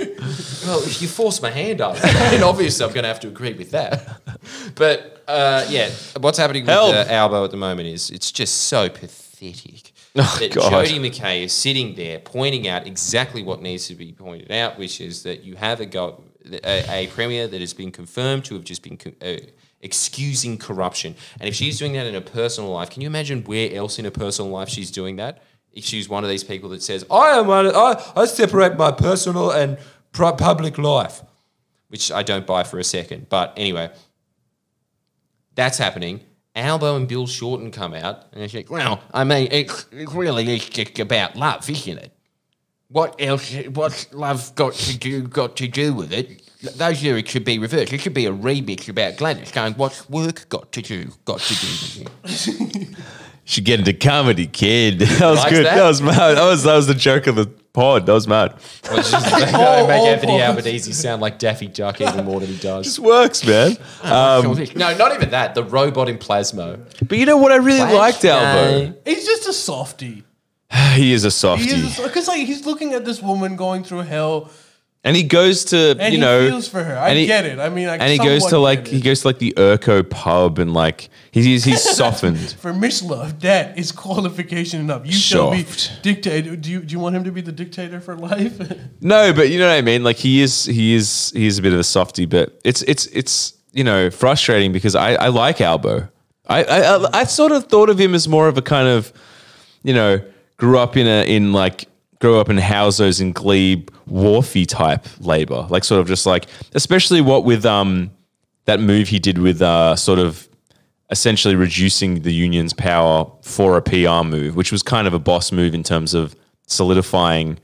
[0.67, 3.53] well, if you force my hand up, then obviously I'm going to have to agree
[3.53, 4.21] with that.
[4.75, 5.91] But uh, yeah,
[6.21, 6.95] what's happening with Help.
[6.95, 9.93] uh, Albo at the moment is it's just so pathetic.
[10.19, 10.71] Oh, that God.
[10.71, 15.01] Jodi McKay is sitting there pointing out exactly what needs to be pointed out, which
[15.01, 16.25] is that you have a, go-
[16.65, 19.39] a, a premier that has been confirmed to have just been co- uh,
[19.81, 21.15] excusing corruption.
[21.41, 24.05] And if she's doing that in her personal life, can you imagine where else in
[24.05, 25.43] her personal life she's doing that?
[25.73, 28.93] If she's one of these people that says, "I am, one, I, I separate my
[28.93, 29.79] personal and
[30.13, 31.23] pu- public life,"
[31.89, 33.29] which I don't buy for a second.
[33.29, 33.91] But anyway,
[35.55, 36.21] that's happening.
[36.55, 40.55] Albo and Bill Shorten come out, and they're like, "Well, I mean, it, it really
[40.55, 42.16] is just about love, isn't it?
[42.89, 43.53] What else?
[43.73, 45.23] What's love got to do?
[45.23, 46.43] Got to do with it?
[46.77, 47.93] Those lyrics should be reversed.
[47.93, 51.11] It should be a remix about Gladys going, "What's work got to do?
[51.25, 52.99] Got to do with it?"
[53.49, 54.99] Should get into comedy, kid.
[55.01, 55.67] That was Likes good.
[55.67, 55.77] that?
[55.77, 55.87] That?
[55.87, 56.35] was mad.
[56.37, 58.05] That was that was the joke of the pod.
[58.07, 58.57] That was mad.
[58.91, 60.47] Well, it's just make Oh, oh, Anthony oh.
[60.47, 62.87] Albanese sound like Daffy Duck even more than he does.
[62.87, 63.77] This works, man.
[64.03, 65.55] Um, no, not even that.
[65.55, 66.81] The robot in Plasmo.
[67.07, 68.97] but you know what I really liked, Albo.
[69.05, 70.25] He's just a softie.
[70.97, 71.67] He is a softie,
[72.03, 74.51] because like he's looking at this woman going through hell,
[75.05, 76.97] and he goes to and you he know, feels for her.
[76.99, 77.59] I he- get it.
[77.61, 80.59] I mean, I and he goes to like he goes to like the Urco pub,
[80.59, 82.39] and like he's he's, he's softened.
[82.59, 85.07] for Mislav, that is qualification enough.
[85.07, 86.03] You shall be Soft.
[86.03, 86.57] dictator.
[86.57, 88.59] Do you do you want him to be the dictator for life?
[89.03, 90.03] No, but you know what I mean.
[90.03, 92.25] Like he is, he is, he is a bit of a softie.
[92.27, 96.09] But it's, it's, it's you know frustrating because I, I like Albo.
[96.49, 99.13] I, I, I, I sort of thought of him as more of a kind of,
[99.85, 100.21] you know,
[100.57, 101.87] grew up in a in like
[102.21, 107.21] grew up in Housos and Glebe wharfy type labor, like sort of just like, especially
[107.21, 108.11] what with um
[108.65, 110.49] that move he did with uh sort of
[111.11, 115.53] essentially reducing the union's power for a PR move, which was kind of a boss
[115.53, 116.35] move in terms of
[116.67, 117.59] solidifying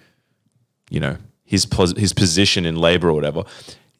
[0.90, 3.42] you know his pos- his position in labor or whatever.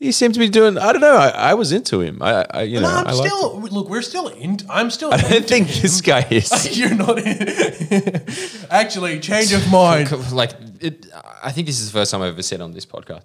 [0.03, 0.79] He seemed to be doing.
[0.79, 1.15] I don't know.
[1.15, 2.21] I, I was into him.
[2.23, 2.89] I, I you know.
[2.91, 3.89] No, I'm I liked still look.
[3.89, 4.59] We're still in.
[4.69, 5.15] I'm still.
[5.15, 6.77] I don't think this guy is.
[6.77, 7.21] you're not.
[7.21, 8.25] In.
[8.69, 10.11] Actually, change of mind.
[10.33, 11.07] Like, it,
[11.43, 13.23] I think this is the first time I've ever said on this podcast.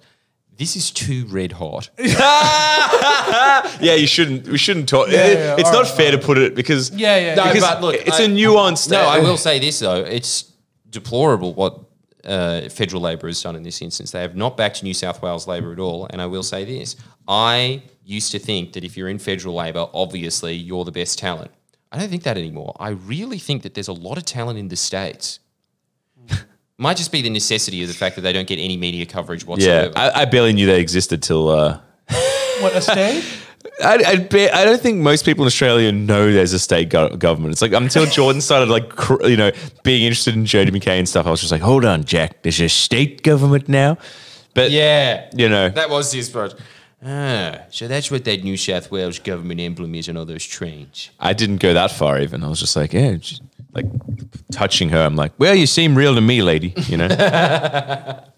[0.55, 1.89] This is too red hot.
[1.97, 4.47] yeah, you shouldn't.
[4.47, 5.07] We shouldn't talk.
[5.09, 7.35] Yeah, it- yeah, it's not right, fair to put it because Yeah, yeah.
[7.35, 7.53] No, yeah.
[7.53, 8.91] because but look, it's I- a nuanced.
[8.91, 10.51] No, I will say this though: it's
[10.91, 11.79] deplorable what
[12.27, 14.11] uh, federal Labor has done in this instance.
[14.11, 16.07] They have not backed New South Wales Labor at all.
[16.09, 16.95] And I will say this:
[17.27, 21.51] I used to think that if you're in federal Labor, obviously you're the best talent.
[21.91, 22.75] I don't think that anymore.
[22.79, 25.39] I really think that there's a lot of talent in the states.
[26.77, 29.43] Might just be the necessity of the fact that they don't get any media coverage
[29.43, 29.93] Yeah, whatsoever.
[29.95, 31.49] I, I barely knew they existed till.
[31.49, 31.79] Uh,
[32.59, 33.23] what a state?
[33.83, 37.15] I, I, be, I don't think most people in Australia know there's a state go-
[37.15, 37.51] government.
[37.51, 39.51] It's like until Jordan started like cr- you know
[39.83, 42.59] being interested in Jodi McKay and stuff, I was just like, hold on, Jack, there's
[42.59, 43.97] a state government now.
[44.53, 46.55] But yeah, you know, that was his part.
[47.05, 51.11] Ah, so that's what that New South Wales government emblem is on all those trains.
[51.19, 52.43] I didn't go that far even.
[52.43, 53.43] I was just like, yeah, just,
[53.73, 53.85] like
[54.51, 54.99] touching her.
[54.99, 56.73] I'm like, well, you seem real to me, lady.
[56.87, 57.07] You know.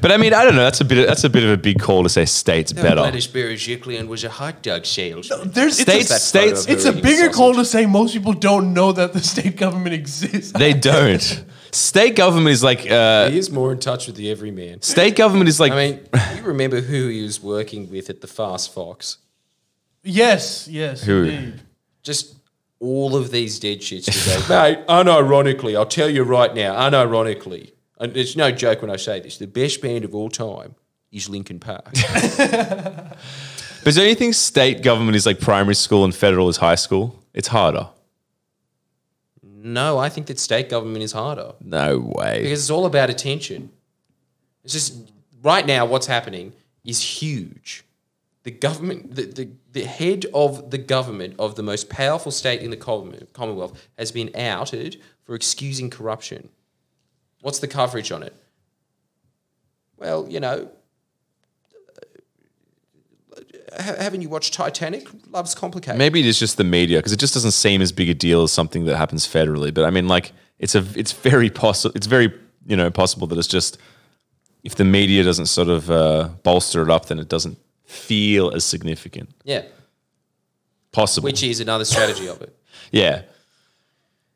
[0.00, 0.64] but I mean, I don't know.
[0.64, 0.98] That's a bit.
[0.98, 2.96] Of, that's a bit of a big call to say states better.
[2.96, 5.50] Gladys Berejiklian was a hot dog salesman.
[5.50, 8.92] There's States- that states- photo It's a bigger call to say most people don't know
[8.92, 10.52] that the state government exists.
[10.52, 11.44] They don't.
[11.72, 12.90] State government is like.
[12.90, 14.80] Uh, He is more in touch with the everyman.
[14.82, 15.72] state government is like.
[15.72, 16.00] I mean,
[16.36, 19.18] you remember who he was working with at the Fast Fox?
[20.02, 21.02] yes, yes.
[21.02, 21.24] Who?
[21.24, 21.60] Indeed.
[22.02, 22.34] Just
[22.78, 24.38] all of these dead shits today.
[24.76, 29.20] Mate, unironically, I'll tell you right now, unironically, and it's no joke when I say
[29.20, 30.74] this, the best band of all time
[31.10, 31.92] is Linkin Park.
[33.86, 37.22] But is there anything state government is like primary school and federal is high school?
[37.32, 37.90] It's harder.
[39.44, 41.52] no, I think that state government is harder.
[41.60, 42.42] No way.
[42.42, 43.70] because it's all about attention.
[44.64, 46.52] It's just right now what's happening
[46.84, 47.84] is huge.
[48.42, 52.70] The government, the, the, the head of the government of the most powerful state in
[52.70, 56.48] the Commonwealth has been outed for excusing corruption.
[57.46, 58.34] What's the coverage on it?
[59.96, 60.68] Well, you know,
[63.78, 65.06] ha- haven't you watched Titanic?
[65.30, 65.96] Love's complicated.
[65.96, 68.42] Maybe it is just the media because it just doesn't seem as big a deal
[68.42, 69.72] as something that happens federally.
[69.72, 71.94] But I mean, like, it's a, it's very possible.
[71.94, 72.34] It's very,
[72.66, 73.78] you know, possible that it's just
[74.64, 78.64] if the media doesn't sort of uh, bolster it up, then it doesn't feel as
[78.64, 79.30] significant.
[79.44, 79.62] Yeah,
[80.90, 81.26] Possible.
[81.26, 82.58] which is another strategy of it.
[82.90, 83.22] yeah.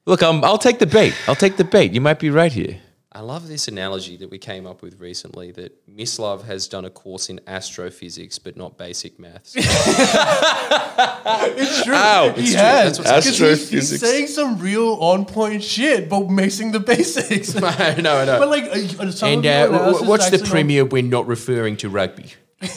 [0.06, 1.12] Look, um, I'll take the bait.
[1.26, 1.90] I'll take the bait.
[1.92, 2.78] You might be right here.
[3.12, 6.90] I love this analogy that we came up with recently that Mislav has done a
[6.90, 9.56] course in astrophysics but not basic maths.
[11.42, 11.94] It's true.
[11.94, 12.60] Ow, he it's true.
[12.60, 12.98] has.
[12.98, 17.54] That's what's 'Cause he's, he's saying some real on point shit, but missing the basics.
[17.54, 18.38] no, I know.
[18.38, 21.08] But like, uh, uh, some And of uh, w- what's the actually don't- premier when
[21.08, 22.32] not referring to rugby?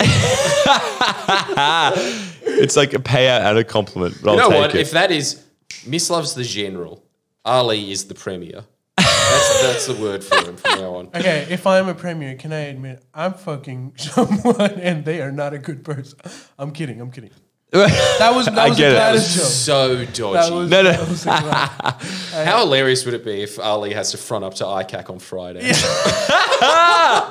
[2.45, 4.17] It's like a payout and a compliment.
[4.23, 4.75] But I'll You know take what?
[4.75, 4.81] it.
[4.81, 5.43] If that is
[5.85, 7.03] Mislav's the general,
[7.43, 8.63] Ali is the premier.
[9.33, 11.07] That's, that's the word for him from now on.
[11.07, 15.53] Okay, if I'm a premier, can I admit I'm fucking someone and they are not
[15.53, 16.19] a good person?
[16.59, 17.01] I'm kidding.
[17.01, 17.31] I'm kidding.
[17.71, 18.97] That was that I was get a it.
[18.97, 19.45] Gladys joke.
[19.45, 20.53] So That dodgy.
[20.55, 20.91] was, No, no.
[20.91, 22.31] that was a Gladys.
[22.45, 25.61] How hilarious would it be if Ali has to front up to ICAC on Friday?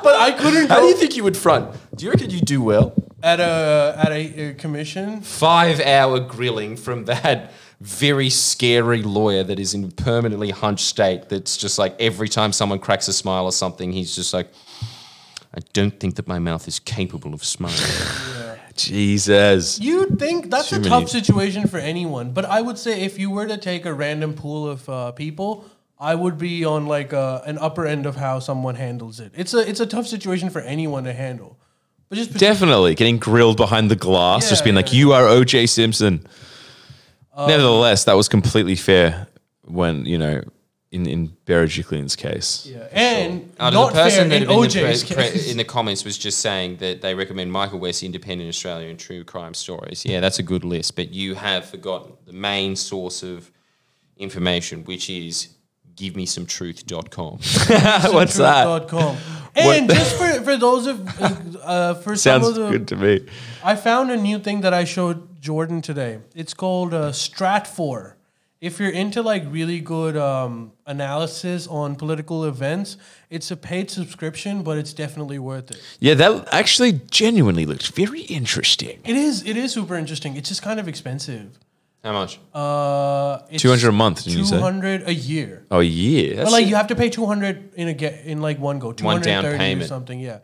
[0.03, 1.74] But I couldn't How do go you think you would front?
[1.96, 2.92] Do you reckon you do well?
[3.22, 5.20] at a at a, uh commission.
[5.20, 7.53] Five hour grilling from that
[7.83, 11.28] very scary lawyer that is in permanently hunched state.
[11.28, 14.49] That's just like every time someone cracks a smile or something, he's just like,
[15.55, 17.76] I don't think that my mouth is capable of smiling.
[18.74, 19.78] Jesus.
[19.80, 23.18] You'd think that's Too a many- tough situation for anyone, but I would say if
[23.18, 25.66] you were to take a random pool of uh, people,
[25.99, 29.33] I would be on like uh, an upper end of how someone handles it.
[29.37, 31.59] It's a it's a tough situation for anyone to handle,
[32.09, 35.68] but just Definitely getting grilled behind the glass, just being yeah, like, "You are OJ
[35.68, 36.26] Simpson."
[37.37, 39.26] Nevertheless, that was completely fair
[39.64, 40.43] when you know
[40.91, 42.66] in in Berejiklian's case.
[42.66, 42.87] yeah.
[42.93, 45.51] and Uh, not the fair person that in in the, OJ's pre- pre- case.
[45.51, 49.24] in the comments was just saying that they recommend Michael West Independent Australia and True
[49.24, 50.05] Crime Stories.
[50.05, 53.51] Yeah, that's a good list, but you have forgotten the main source of
[54.18, 55.49] information, which is
[55.97, 57.38] givemesomtruth.com.
[58.12, 58.88] What's that?
[58.88, 59.16] Truth.com.
[59.55, 61.22] And just for, for those of
[61.62, 63.26] uh, for some of the good to me.
[63.62, 66.20] I found a new thing that I showed Jordan today.
[66.34, 68.14] It's called uh, Stratfor.
[68.61, 72.97] If you're into like really good um, analysis on political events,
[73.28, 75.82] it's a paid subscription, but it's definitely worth it.
[75.99, 79.01] Yeah, that actually genuinely looks very interesting.
[79.05, 79.45] It is.
[79.45, 80.36] It is super interesting.
[80.36, 81.59] It's just kind of expensive.
[82.05, 82.40] How much?
[82.53, 84.57] Uh, 200 a month, didn't you say?
[84.57, 85.64] Two hundred a year.
[85.70, 88.40] Oh yeah, that's But like you have to pay two hundred in a get in
[88.40, 88.92] like one go.
[88.92, 89.88] Two One hundred down thirty or payment.
[89.88, 90.18] something.
[90.18, 90.38] Yeah.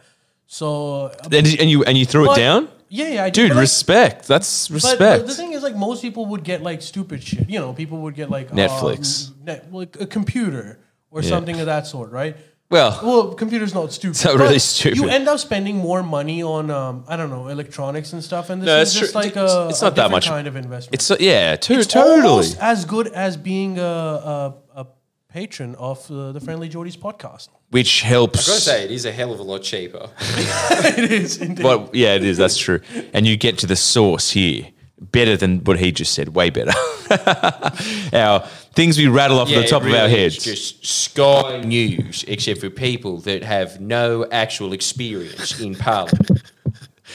[0.46, 1.06] So.
[1.06, 3.24] uh, and, and you and you threw but- it down, Yeah, yeah.
[3.24, 3.48] I did, dude.
[3.50, 4.28] but, like, respect.
[4.28, 4.98] That's But, respect.
[5.22, 7.50] but the thing is, like, most people would get like stupid shit.
[7.50, 9.28] You know, people would get like Netflix.
[9.30, 10.78] um, net, like a computer
[11.10, 12.36] or something of that sort, right?
[12.70, 14.10] Well, Well, computer's not stupid.
[14.16, 14.98] It's not but really stupid.
[14.98, 18.60] You end up spending more money on, um, I don't know, electronics and stuff, and
[18.60, 19.22] this No, is it's just true.
[19.22, 20.26] like a, it's a that much.
[20.28, 20.94] kind of investment.
[20.94, 22.20] it's yeah, to, It's totally.
[22.28, 24.86] almost as good as being a, a, a
[25.30, 27.48] patron of uh, the Friendlyjordies podcast.
[27.70, 28.62] Which I gotta helps.
[28.62, 30.10] say, it is a hell of a lot cheaper.
[30.20, 31.62] it is indeed.
[31.62, 32.36] But yeah, it is.
[32.36, 32.80] That's true.
[33.14, 34.68] And you get to the source here.
[35.00, 36.30] Better than what he just said.
[36.34, 36.72] Way better.
[38.12, 38.40] our
[38.74, 40.36] things we rattle off Yeah, the top it of our heads.
[40.42, 46.42] Just Sky News, except for people that have no actual experience in Parliament.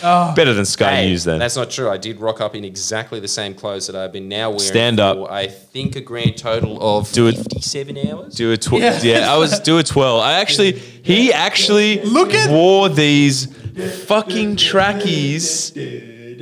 [0.01, 0.33] Oh.
[0.35, 1.37] better than Sky Hey, News then.
[1.37, 1.87] That's not true.
[1.87, 4.99] I did rock up in exactly the same clothes that I've been now wearing Stand
[4.99, 5.17] up.
[5.17, 7.35] for, I think, a grand total of Do it.
[7.37, 8.33] 57 hours.
[8.33, 8.99] Do a tw- Yeah.
[9.03, 9.31] yeah.
[9.31, 10.19] I was do a twirl.
[10.19, 13.45] I actually he actually Look at- wore these
[14.05, 15.71] fucking trackies.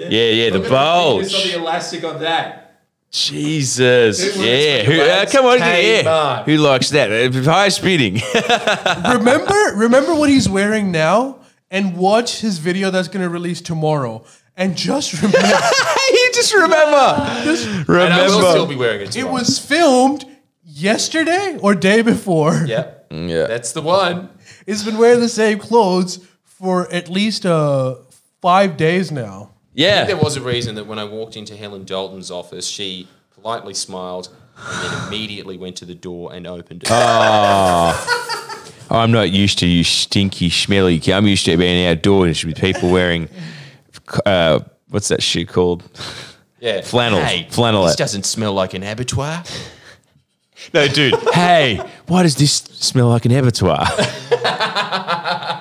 [0.10, 1.34] Yeah, yeah, the bulge.
[1.34, 2.58] on the elastic on that.
[3.12, 4.24] Jesus.
[4.24, 4.84] works Yeah.
[4.86, 6.04] for Who, uh, come on, Hey, yeah.
[6.04, 6.44] man.
[6.46, 7.12] Who likes that?
[7.12, 8.22] Uh, High speeding.
[9.06, 11.38] remember remember what he's wearing now
[11.70, 14.24] and watch his video that's going to release tomorrow
[14.56, 15.38] and just remember
[16.12, 16.76] you just remember.
[16.86, 18.66] And I will still Remember.
[18.68, 19.34] be wearing it it tomorrow.
[19.34, 20.26] was filmed
[20.64, 23.08] yesterday or day before Yep.
[23.12, 23.46] Yeah.
[23.48, 24.30] That's the one.
[24.66, 27.96] he's been wearing the same clothes for at least uh
[28.42, 30.06] five days now Yeah.
[30.06, 34.30] There was a reason that when I walked into Helen Dalton's office, she politely smiled
[34.58, 36.90] and then immediately went to the door and opened it.
[36.92, 41.02] Oh, I'm not used to you stinky, smelly.
[41.08, 43.30] I'm used to being outdoors with people wearing,
[44.26, 44.60] uh,
[44.90, 45.84] what's that shit called?
[46.60, 46.82] yeah.
[46.82, 47.22] Flannel.
[47.22, 47.88] Hey, Flannelette.
[47.88, 49.44] This doesn't smell like an abattoir.
[50.74, 51.16] No, dude.
[51.34, 53.86] hey, why does this smell like an abattoir?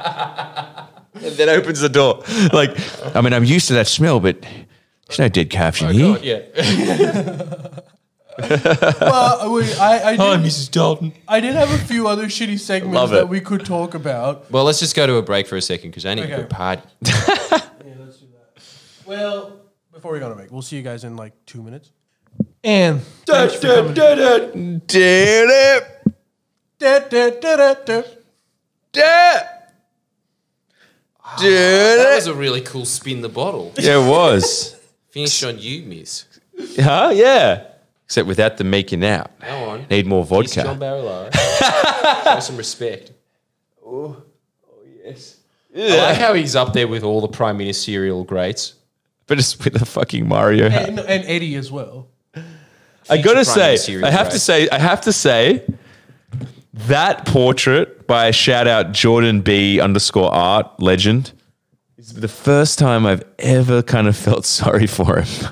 [1.22, 2.22] and then opens the door.
[2.52, 2.76] Like,
[3.14, 4.40] I mean, I'm used to that smell, but
[5.06, 6.14] there's no dead calves in oh, here.
[6.14, 7.80] God, yeah.
[9.00, 10.70] well wait, I, I, did, Mrs.
[10.70, 11.12] Dalton.
[11.28, 14.64] I did have a few other shitty segments Love that we could talk about Well,
[14.64, 16.36] let's just go to a break for a second because I need Okay.
[16.36, 16.82] to go party.
[17.02, 17.12] yeah
[17.98, 18.62] let's do that
[19.04, 19.60] well
[19.92, 21.90] before we go to a break we'll see you guys in like two minutes
[22.62, 23.94] and thanks for coming.
[23.94, 25.84] Damn it.
[26.78, 28.02] Da, da, da, da,
[28.92, 29.42] da.
[31.38, 31.98] Damn.
[31.98, 33.72] That was a really cool spin the bottle.
[33.78, 34.76] Yeah, it was.
[35.10, 36.24] Finished on you, miss.
[36.78, 37.10] huh?
[37.14, 37.64] Yeah.
[38.04, 39.30] Except without the making out.
[39.40, 39.86] Go on.
[39.90, 40.84] Need more Kiss John vodka.
[40.84, 42.24] Barilaro.
[42.34, 43.12] Show some respect.
[43.84, 44.16] Oh.
[44.68, 45.36] Oh yes.
[45.76, 48.74] I like how he's up there with all the prime ministerial greats.
[49.26, 50.88] But it's with a fucking Mario hat.
[50.88, 52.08] and, and Eddie as well
[53.08, 54.40] I gotta Prime say, Ministerial I have to great.
[54.40, 55.64] say, I have to say,
[56.72, 61.32] that portrait by shout out Jordan B underscore art legend
[61.96, 65.48] is the first time I've ever kind of felt sorry for him.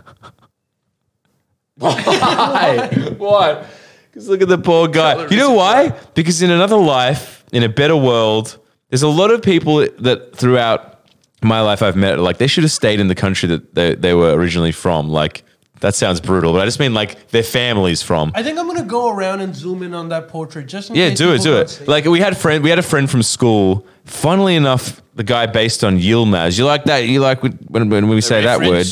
[1.76, 2.88] Why?
[3.18, 3.66] why?
[4.10, 5.26] Because look at the poor guy.
[5.28, 5.90] You know why?
[6.14, 8.58] Because in another life, in a better world,
[8.88, 11.06] there's a lot of people that throughout
[11.42, 14.14] my life I've met like they should have stayed in the country that they, they
[14.14, 15.08] were originally from.
[15.08, 15.44] Like
[15.80, 18.32] that sounds brutal, but I just mean like their families from.
[18.34, 21.10] I think I'm gonna go around and zoom in on that portrait just in Yeah,
[21.10, 21.68] case do it, people do don't it.
[21.70, 23.86] see Like we had a friend, we had a friend from school.
[24.04, 26.58] Funnily enough, the guy based on Yilmaz.
[26.58, 27.06] You like that?
[27.06, 28.86] You like when, when we say that word,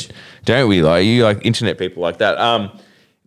[0.45, 0.81] don't we?
[0.81, 2.37] Like you like internet people like that.
[2.37, 2.71] Um,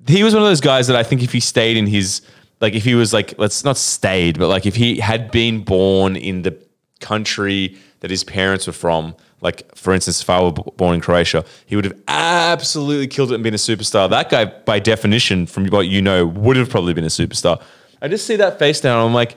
[0.06, 2.22] he was one of those guys that I think if he stayed in his
[2.60, 6.16] like if he was like let's not stayed, but like if he had been born
[6.16, 6.56] in the
[7.00, 11.44] country that his parents were from, like for instance, if I were born in Croatia,
[11.66, 14.08] he would have absolutely killed it and been a superstar.
[14.08, 17.62] That guy, by definition, from what you know, would have probably been a superstar.
[18.02, 19.04] I just see that face down.
[19.04, 19.36] I'm like,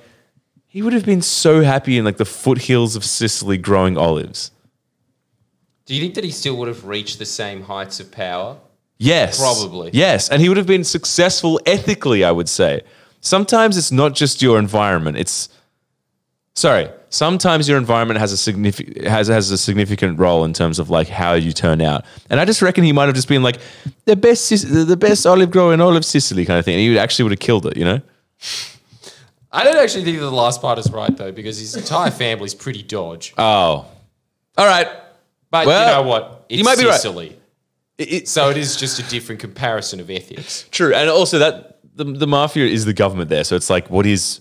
[0.68, 4.51] he would have been so happy in like the foothills of Sicily growing olives.
[5.86, 8.58] Do you think that he still would have reached the same heights of power?
[8.97, 9.38] Yes.
[9.38, 9.91] Probably.
[9.93, 10.30] Yes.
[10.30, 12.82] And he would have been successful ethically, I would say.
[13.20, 15.18] Sometimes it's not just your environment.
[15.18, 15.49] It's
[16.56, 16.89] sorry.
[17.14, 21.07] Sometimes your environment has a significant has has a significant role in terms of like
[21.09, 22.05] how you turn out.
[22.32, 23.59] And I just reckon he might have just been like
[24.05, 26.74] the best the best olive grower in all of Sicily kind of thing.
[26.74, 28.01] And he actually would have killed it, you know?
[29.51, 32.55] I don't actually think that the last part is right though, because his entire family's
[32.55, 33.34] pretty dodge.
[33.38, 33.86] Oh.
[34.57, 34.88] All right.
[35.51, 36.45] But well, you know what?
[36.49, 36.95] It's you might be right.
[36.95, 37.38] Sicily.
[37.99, 40.66] It- So it is just a different comparison of ethics.
[40.72, 40.93] true.
[40.95, 43.43] And also that the, the mafia is the government there.
[43.43, 44.39] So it's like what is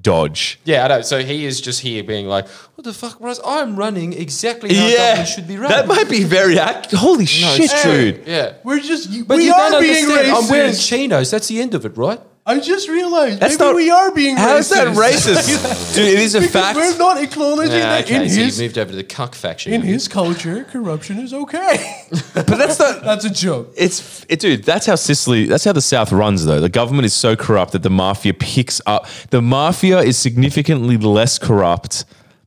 [0.00, 0.60] Dodge?
[0.64, 1.00] Yeah, I know.
[1.02, 3.40] So he is just here being like, "What the fuck, Russ?
[3.44, 7.70] I'm running exactly how government should be run." That might be very ac- Holy shit,
[7.82, 8.22] dude.
[8.26, 10.26] Yeah, We're just you, but we you are don't being understand.
[10.36, 10.42] racist.
[10.44, 11.30] I'm wearing chinos.
[11.30, 12.20] That's the end of it, right?
[12.48, 14.58] I just realized That's maybe not- we are being How racist.
[14.60, 15.94] is that racist?
[15.94, 16.76] Dude, it is a because fact.
[16.76, 19.34] we're not acknowledging Yeah, that okay, in so his you moved over to the cuck
[19.34, 19.72] faction.
[19.74, 22.06] in his culture, corruption is okay.
[22.34, 23.02] But that's not.
[23.04, 23.74] That's a joke.
[23.76, 24.64] It's it, dude.
[24.64, 25.44] That's how Sicily.
[25.44, 26.60] That's how the South runs, though.
[26.60, 29.06] The government is so corrupt that the mafia picks up.
[29.30, 32.04] The mafia is significantly less corrupt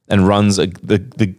[0.07, 1.35] and runs a, the the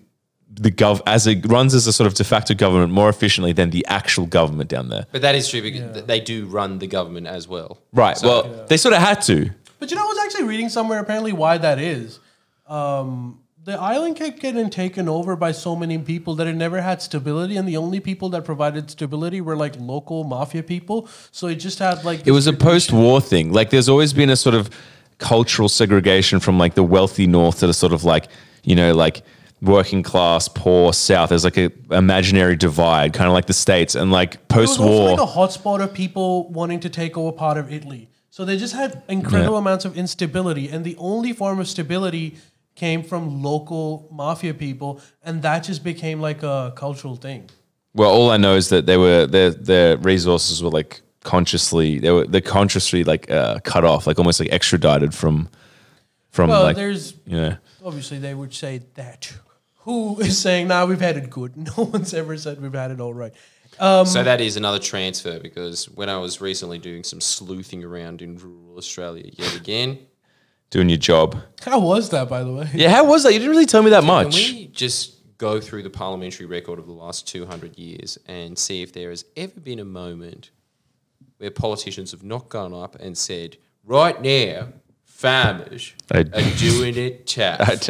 [0.55, 3.70] the gov as it runs as a sort of de facto government more efficiently than
[3.70, 5.07] the actual government down there.
[5.11, 7.78] But that is true because th- they do run the government as well.
[7.92, 8.16] Right.
[8.18, 9.50] So- well, they sort of had to.
[9.78, 12.20] But you know, I was actually reading somewhere apparently why that is.
[12.68, 17.00] Um, the island kept getting taken over by so many people that it never had
[17.00, 21.09] stability, and the only people that provided stability were like local mafia people.
[21.30, 23.53] So it just had like It was a post-war thing.
[23.53, 24.68] Like there's always been a sort of
[25.18, 28.26] cultural segregation from like the wealthy north to the sort of like
[28.64, 29.22] you know like
[29.62, 31.28] working class poor south.
[31.30, 35.10] There's like a imaginary divide, kind of like the states, and like It was post-war.
[35.16, 38.08] like a hotspot of people wanting to take over part of Italy.
[38.30, 39.60] So they just had incredible Yeah.
[39.60, 42.36] amounts of instability, and the only form of stability
[42.74, 47.48] came from local mafia people, and that just became like a cultural thing.
[47.94, 52.10] Well, all I know is that they were their their resources were like consciously they
[52.10, 55.48] were they're consciously like uh, cut off, like almost like extradited from
[56.30, 57.56] from Well, like there's you know.
[57.84, 59.30] obviously they would say that.
[59.85, 61.57] Who is saying, "Nah, we've had it good"?
[61.76, 63.33] No one's ever said we've had it all right.
[63.78, 68.20] Um, so that is another transfer because when I was recently doing some sleuthing around
[68.20, 69.99] in rural Australia yet again,
[70.70, 71.41] doing your job.
[71.62, 72.68] How was that, by the way?
[72.74, 73.33] Yeah, how was that?
[73.33, 74.35] You didn't really tell me that can much.
[74.35, 78.93] we just go through the parliamentary record of the last 200 years and see if
[78.93, 80.51] there has ever been a moment
[81.39, 84.68] where politicians have not gone up and said, right now,
[85.05, 87.89] farmers are doing it tough.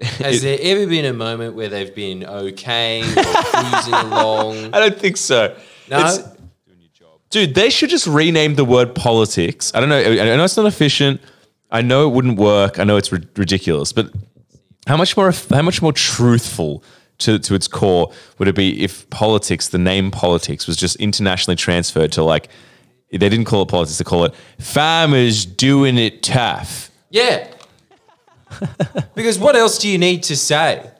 [0.18, 4.72] Has there ever been a moment where they've been okay or cruising along?
[4.74, 5.54] I don't think so.
[5.90, 5.98] No?
[5.98, 6.36] It's-
[7.30, 9.70] dude, they should just rename the word politics.
[9.74, 9.98] I don't know.
[9.98, 11.20] I know it's not efficient.
[11.70, 12.78] I know it wouldn't work.
[12.78, 13.92] I know it's ri- ridiculous.
[13.92, 14.10] But
[14.86, 15.32] how much more?
[15.50, 16.82] How much more truthful
[17.18, 21.56] to to its core would it be if politics, the name politics, was just internationally
[21.56, 22.48] transferred to like
[23.12, 23.98] they didn't call it politics.
[23.98, 26.90] They call it farmers doing it tough.
[27.10, 27.46] Yeah.
[29.14, 30.90] because what else do you need to say?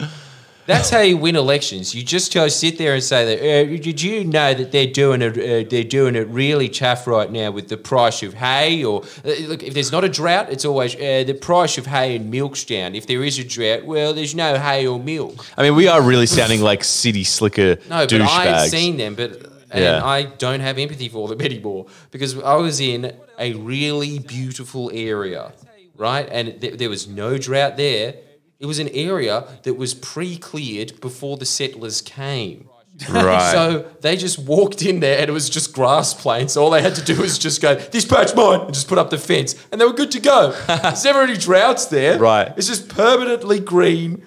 [0.67, 1.95] That's how you win elections.
[1.97, 3.41] You just go sit there and say that.
[3.41, 5.33] Uh, did you know that they're doing it?
[5.37, 8.85] Uh, they're doing it really tough right now with the price of hay.
[8.85, 12.15] Or uh, look, if there's not a drought, it's always uh, the price of hay
[12.15, 12.95] and milk's down.
[12.95, 15.45] If there is a drought, well, there's no hay or milk.
[15.57, 19.51] I mean, we are really sounding like city slicker No, but I've seen them, but
[19.73, 20.05] and Yeah.
[20.05, 25.53] I don't have empathy for them anymore because I was in a really beautiful area,
[26.01, 26.27] right?
[26.31, 28.15] And th- there was no drought there.
[28.59, 32.69] It was an area that was pre-cleared before the settlers came.
[33.09, 33.53] Right.
[33.53, 36.57] So they just walked in there and it was just grass plains.
[36.57, 39.11] All they had to do was just go, this patch mine, and just put up
[39.11, 39.55] the fence.
[39.71, 40.53] And they were good to go.
[40.67, 42.19] There's never any droughts there.
[42.19, 42.53] Right.
[42.57, 44.27] It's just permanently green.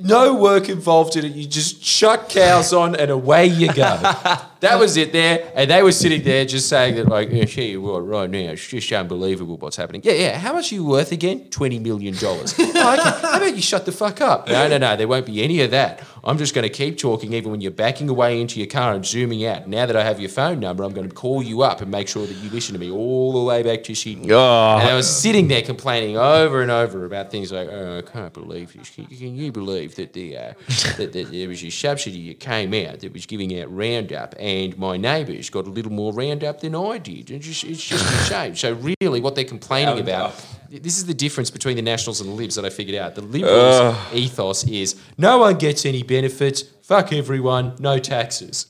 [0.00, 1.32] No work involved in it.
[1.32, 4.00] You just chuck cows on and away you go.
[4.60, 5.52] That was it there.
[5.54, 8.66] And they were sitting there just saying that, like, yeah, you are right now, it's
[8.66, 10.00] just unbelievable what's happening.
[10.04, 10.38] Yeah, yeah.
[10.38, 11.46] How much are you worth again?
[11.50, 12.14] $20 million.
[12.22, 12.58] oh, okay.
[12.58, 14.48] How about you shut the fuck up?
[14.48, 14.96] No, no, no.
[14.96, 16.02] There won't be any of that.
[16.24, 19.06] I'm just going to keep talking even when you're backing away into your car and
[19.06, 19.68] zooming out.
[19.68, 22.08] Now that I have your phone number, I'm going to call you up and make
[22.08, 24.32] sure that you listen to me all the way back to Sydney.
[24.32, 24.78] Oh.
[24.78, 28.32] And I was sitting there complaining over and over about things like, oh, I can't
[28.32, 28.90] believe this.
[28.90, 30.52] Can, can you believe that, the, uh,
[30.96, 34.47] that, that there was a subsidy that came out that was giving out Roundup and
[34.76, 37.30] my neighbours got a little more Roundup than I did?
[37.30, 38.56] And just, it's just a shame.
[38.56, 40.34] So, really, what they're complaining about,
[40.70, 43.14] this is the difference between the Nationals and the Libs that I figured out.
[43.14, 48.66] The Liberals' ethos is no one gets any benefits, fuck everyone, no taxes.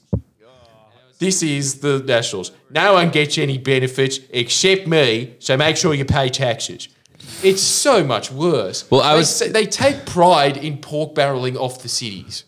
[1.18, 2.52] This is the Nationals.
[2.70, 6.88] No one gets any benefits except me, so make sure you pay taxes.
[7.42, 8.84] It's so much worse.
[8.90, 12.44] Well, I They was- say- they take pride in pork barreling off the cities.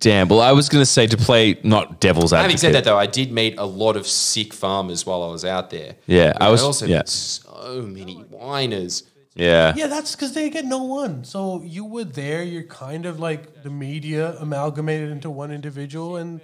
[0.00, 0.28] Damn.
[0.28, 2.42] Well, I was going to say to play not devil's advocate.
[2.42, 5.44] Having said that, though, I did meet a lot of sick farmers while I was
[5.44, 5.94] out there.
[6.06, 6.96] Yeah, But I was- also yeah.
[6.98, 9.04] met so many whiners.
[9.34, 9.72] Yeah.
[9.76, 11.24] Yeah, that's because they get no one.
[11.24, 12.42] So you were there.
[12.42, 16.40] You're kind of like the media amalgamated into one individual, and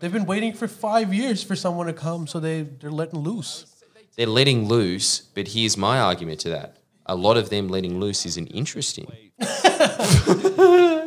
[0.00, 2.26] they've been waiting for five years for someone to come.
[2.26, 3.64] So they they're letting loose.
[4.18, 6.76] They're letting loose, but here's my argument to that.
[7.06, 9.10] A lot of them letting loose isn't interesting.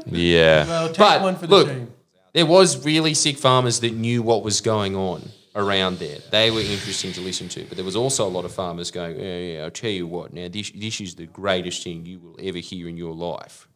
[0.08, 0.66] Yeah.
[0.66, 1.94] Well, take But one for the look, team.
[2.34, 6.18] there was really sick farmers that knew what was going on around there.
[6.32, 7.64] They were interesting to listen to.
[7.66, 10.34] But there was also a lot of farmers going, yeah, yeah, I'll tell you what,
[10.34, 13.68] now this, this is the greatest thing you will ever hear in your life.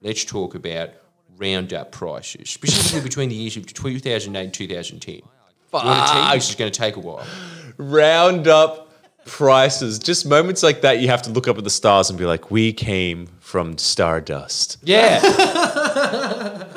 [0.00, 0.90] Let's talk about
[1.36, 5.14] Roundup prices, specifically between the years of 2008 and 2010.
[5.16, 5.22] You
[5.72, 7.26] want to tell this is going to take a while.
[7.76, 8.92] Round up
[9.24, 9.98] prices.
[9.98, 12.50] Just moments like that, you have to look up at the stars and be like,
[12.50, 15.20] "We came from stardust." Yeah.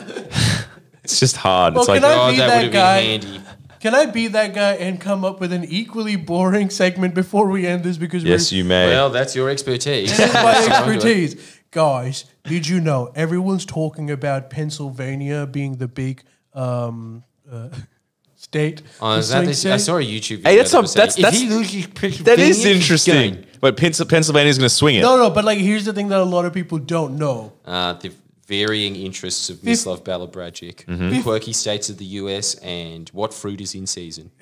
[1.10, 1.74] It's just hard.
[1.74, 3.02] Well, it's like, can I oh, be that that would have guy?
[3.02, 3.42] been handy.
[3.80, 7.66] Can I be that guy and come up with an equally boring segment before we
[7.66, 7.98] end this?
[7.98, 8.90] Because yes, we're, you may.
[8.90, 10.16] Well, that's your expertise.
[10.16, 11.60] This is my So I'm doing- expertise.
[11.72, 16.24] Guys, did you know everyone's talking about Pennsylvania being the big
[16.54, 17.70] um, uh,
[18.50, 18.82] state?
[19.00, 20.50] Oh, is that swing this, I saw a YouTube video.
[20.50, 23.34] Hey, that's that not- was that's- if that's- he loses that Pennsylvania, is interesting.
[23.34, 23.46] going.
[23.62, 25.02] But Pens- Pennsylvania's going to swing it.
[25.02, 27.54] No, no, but like here's the thing that a lot of people don't know.
[27.66, 28.12] Uh, the
[28.50, 31.10] varying interests of Mislav Balabrajic, Mm-hmm.
[31.12, 34.32] the quirky states of the US, and what fruit is in season.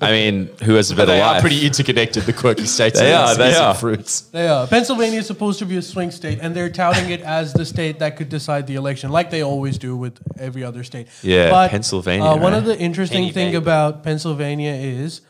[0.00, 0.34] I mean,
[0.66, 1.40] who has a better life?
[1.40, 3.74] Pretty interconnected, the quirky states They are, they are.
[3.74, 4.12] fruits.
[4.38, 4.66] They are.
[4.66, 7.98] Pennsylvania is supposed to be a swing state, and they're touting it as the state
[8.00, 11.06] that could decide the election, like they always do with every other state.
[11.22, 12.58] Yeah, Pennsylvania, Uh, one right?
[12.58, 13.56] of the interesting Penny thing baby.
[13.64, 15.20] about Pennsylvania is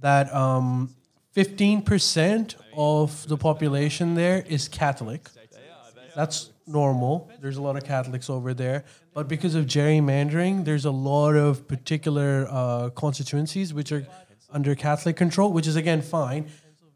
[0.00, 0.90] that um,
[1.36, 5.28] 15% of the population there is Catholic.
[6.16, 7.30] That's normal.
[7.40, 8.84] There's a lot of Catholics over there.
[9.12, 14.06] But because of gerrymandering, there's a lot of particular uh, constituencies which are
[14.50, 16.48] under Catholic control, which is again fine.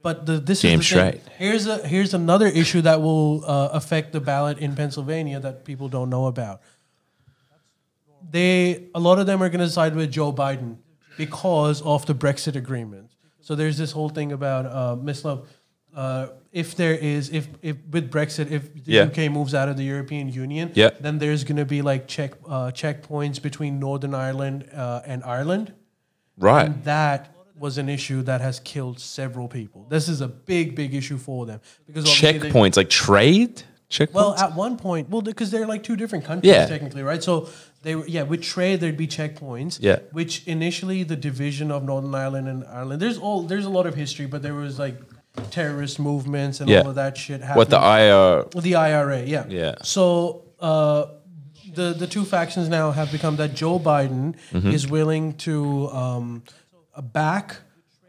[0.02, 1.20] But the, this Damn is the thing.
[1.20, 1.34] straight.
[1.38, 5.88] Here's a here's another issue that will uh, affect the ballot in Pennsylvania that people
[5.88, 6.60] don't know about.
[8.30, 10.76] They a lot of them are going to side with Joe Biden
[11.16, 13.10] because of the Brexit agreement.
[13.40, 15.46] So there's this whole thing about uh, Mislav.
[15.94, 19.02] Uh, if there is, if, if with Brexit, if the Yeah.
[19.04, 20.90] UK moves out of the European Union, Yeah.
[21.00, 25.72] then there's going to be like check uh, checkpoints between Northern Ireland uh, and Ireland.
[26.36, 26.66] right.
[26.66, 29.86] And that was an issue that has killed several people.
[29.88, 34.12] This is a big, big issue for them because they- Checkpoints, like trade checkpoints.
[34.12, 36.66] well, at one point, well, because they're like two different countries Yeah.
[36.66, 37.22] technically, right?
[37.22, 37.48] So
[37.82, 39.78] they were, yeah, with trade there'd be checkpoints.
[39.80, 40.00] Yeah.
[40.10, 43.94] Which initially the division of Northern Ireland and Ireland, there's all there's a lot of
[43.94, 44.96] history, but there was like
[45.50, 46.80] terrorist movements and Yeah.
[46.80, 47.56] all of that shit happening.
[47.56, 48.44] what the IR?
[48.54, 49.44] With the IRA, yeah.
[49.48, 49.74] Yeah.
[49.82, 51.06] So uh,
[51.74, 54.70] the the two factions now have become that Joe Biden Mm-hmm.
[54.70, 56.42] is willing to um,
[57.12, 57.56] back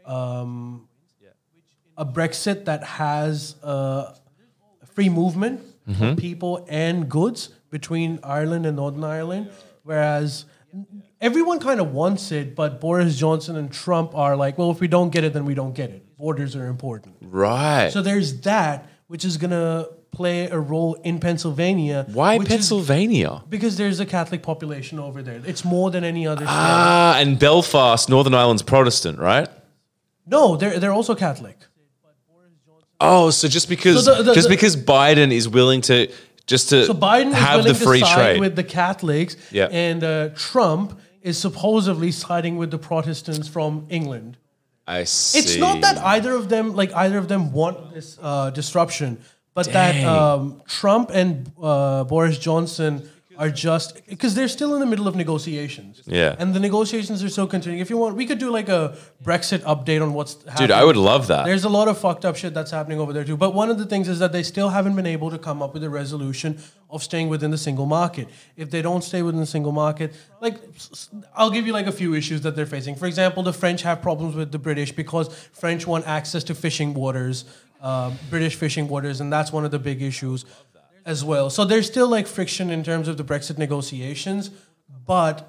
[0.04, 0.88] um,
[1.96, 4.14] a Brexit that has uh,
[4.94, 6.04] free movement Mm-hmm.
[6.04, 9.50] of people and goods between Ireland and Northern Ireland,
[9.84, 10.44] whereas
[11.20, 14.88] everyone kind of wants it, but Boris Johnson and Trump are like, well, if we
[14.88, 16.04] don't get it, then we don't get it.
[16.18, 17.16] Borders are important.
[17.20, 17.90] Right.
[17.92, 22.06] So there's that, which is gonna play a role in Pennsylvania.
[22.12, 23.42] Why which is- Pennsylvania?
[23.50, 25.40] because there's a Catholic population over there.
[25.44, 26.54] It's more than any other state.
[26.54, 29.48] Ah, and Belfast, Northern Ireland's Protestant, right?
[30.26, 31.58] no, they're they're also Catholic.
[32.98, 36.08] Oh, so just because So the- the- just the- because Biden is willing to
[36.46, 38.40] just to So Biden have is the willing free to trade.
[38.40, 39.66] with the Catholics, Yeah.
[39.70, 44.38] and uh, Trump is supposedly siding with the Protestants from England.
[44.86, 45.38] I see.
[45.38, 49.18] It's not that either of them like either of them want this uh, disruption,
[49.54, 53.08] but that um, Trump and uh, Boris Johnson
[53.38, 56.02] are just because they're still in the middle of negotiations.
[56.06, 56.36] Yeah.
[56.38, 57.80] and the negotiations are still continuing.
[57.80, 60.68] If you want, we could do like a Brexit update on what's happening.
[60.68, 61.44] Dude, I would love that.
[61.44, 63.36] There's a lot of fucked up shit that's happening over there too.
[63.36, 65.74] But one of the things is that they still haven't been able to come up
[65.74, 66.58] with a resolution
[66.88, 68.28] of staying within the single market.
[68.56, 70.56] If they don't stay within the single market, like
[71.34, 72.94] I'll give you like a few issues that they're facing.
[72.96, 76.94] For example, the French have problems with the British because French want access to fishing
[76.94, 77.44] waters,
[77.82, 80.44] uh, British fishing waters, and that's one of the big issues
[81.06, 81.48] as well.
[81.50, 84.50] So there's still like friction in terms of the Brexit negotiations,
[85.06, 85.48] but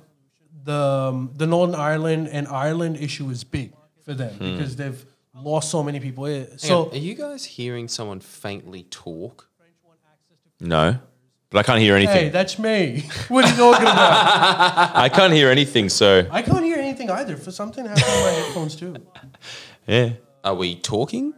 [0.64, 3.74] the um, the Northern Ireland and Ireland issue is big
[4.06, 4.52] for them Hmm.
[4.58, 5.04] because they've
[5.34, 6.26] lost so many people.
[6.26, 9.50] So, So are you guys hearing someone faintly talk?
[10.60, 10.98] no,
[11.50, 12.16] but I can't hear anything.
[12.26, 13.06] hey, that's me.
[13.28, 14.96] what are you talking about?
[15.06, 15.90] I can't hear anything.
[15.90, 17.38] So I can't hear anything either.
[17.38, 18.96] For something happened on my headphones too.
[19.88, 20.10] yeah,
[20.44, 21.34] Are we talking?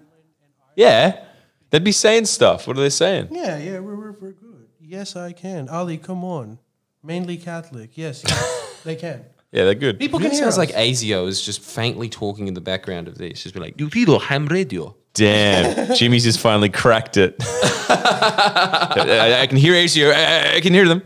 [0.76, 1.26] yeah,
[1.70, 2.67] they'd be saying stuff.
[2.67, 3.30] What are they saying?
[3.32, 4.67] Yeah, yeah, we're, we're, we're good.
[4.82, 5.70] Yes, I can.
[5.70, 6.59] Ali, come on.
[7.03, 7.91] Mainly Catholic.
[7.95, 9.26] Yes, yes they can.
[9.51, 9.97] Yeah, they're good.
[9.99, 10.57] People It can hear sounds us.
[10.57, 13.41] like ASIO is just faintly talking in the background of this.
[13.43, 14.95] Just be like, Duvido ham radio.
[15.15, 17.36] Damn, Jimmy's just finally cracked it.
[17.89, 20.13] I, I can hear ASIO.
[20.13, 21.01] I, I can hear them.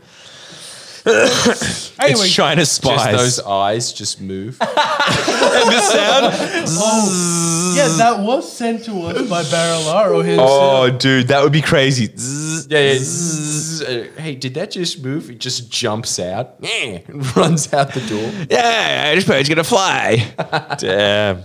[2.00, 3.16] Anyway, it's China Just spies.
[3.16, 4.58] those eyes just move.
[4.62, 7.76] and the sound.
[7.76, 10.50] yeah, that was sent to us by Barilaro himself.
[10.52, 12.06] Oh, dude, that would be crazy.
[12.70, 12.94] Yeah, yeah.
[13.00, 13.82] zzz.
[13.84, 15.30] Uh, hey, did that just move?
[15.30, 18.46] It just jumps out, yeah, and runs out the door.
[18.50, 20.34] Yeah, I this bird's gonna fly.
[20.80, 21.44] Damn.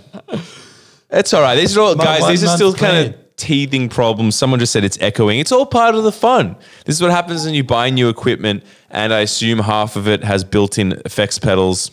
[1.11, 1.57] It's all right.
[1.57, 2.29] These are all My guys.
[2.29, 4.37] These are still kind of teething problems.
[4.37, 5.39] Someone just said it's echoing.
[5.41, 6.57] It's all part of the fun.
[6.85, 10.23] This is what happens when you buy new equipment, and I assume half of it
[10.23, 11.91] has built-in effects pedals.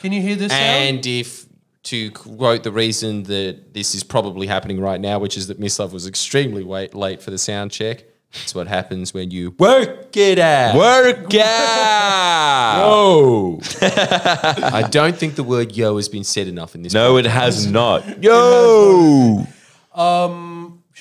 [0.00, 0.62] Can you hear this sound?
[0.62, 1.46] And if
[1.84, 5.92] to quote the reason that this is probably happening right now, which is that Mislav
[5.92, 8.04] was extremely wait, late for the sound check.
[8.44, 10.74] It's what happens when you work it out.
[10.74, 12.82] Work out.
[12.82, 16.94] Oh, I don't think the word "yo" has been said enough in this.
[16.94, 18.22] No, it has not.
[18.22, 19.46] Yo.
[19.94, 20.51] Um,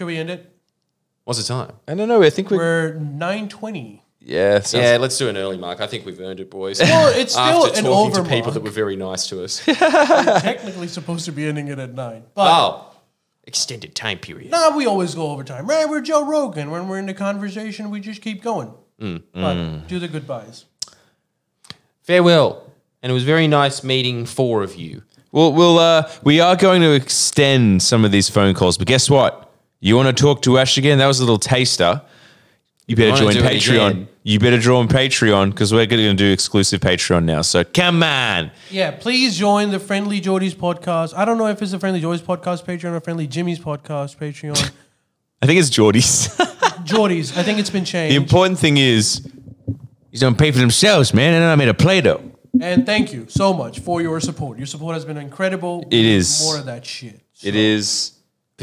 [0.02, 0.52] Should we end it?
[1.26, 1.74] What's the time?
[1.88, 2.24] I don't know.
[2.24, 2.58] I think we're.
[2.58, 4.02] We're 920.
[4.20, 4.60] Yeah.
[4.62, 5.80] sounds- Yeah, let's do an early mark.
[5.80, 6.80] I think we've earned it, boys.
[6.80, 8.54] Well, it's still After an talking over to people mark.
[8.56, 9.64] that were very nice to us.
[9.66, 12.24] technically supposed to be ending it at 9.
[12.34, 12.86] But oh,
[13.44, 14.50] extended time period.
[14.50, 15.68] Nah, we always go overtime.
[15.68, 15.88] Right?
[15.88, 16.72] We're Joe Rogan.
[16.72, 18.74] When we're in the conversation, we just keep going.
[19.00, 19.22] Mm.
[19.36, 20.66] But do the goodbyes.
[22.02, 22.66] Farewell.
[23.04, 25.04] And it was very nice meeting four of you.
[25.32, 29.08] We'll, we'll, uh, we are going to extend some of these phone calls, but guess
[29.08, 29.50] what?
[29.84, 31.00] You want to talk to Ash again?
[31.00, 32.04] That was a little taster.
[32.86, 34.08] You better join Patreon.
[34.24, 37.42] You better join Patreon because we're going to do exclusive Patreon now.
[37.42, 38.52] So come on.
[38.70, 41.16] Yeah, please join the Friendlyjordies podcast.
[41.18, 44.72] I don't know if it's the Friendlyjordies podcast Patreon or Friendly Jimmy's podcast Patreon.
[45.42, 46.40] I think it's Geordie's.
[46.84, 47.36] Jordy's.
[47.36, 48.12] I think it's been changed.
[48.14, 49.28] the important thing is,
[50.12, 51.34] he's don't pay for themselves, man.
[51.34, 52.22] And I made a Play-Doh.
[52.62, 54.60] and thank you so much for your support.
[54.60, 55.88] Your support has been incredible.
[55.90, 56.40] It is.
[56.44, 57.20] More of that shit.
[57.44, 58.12] It is.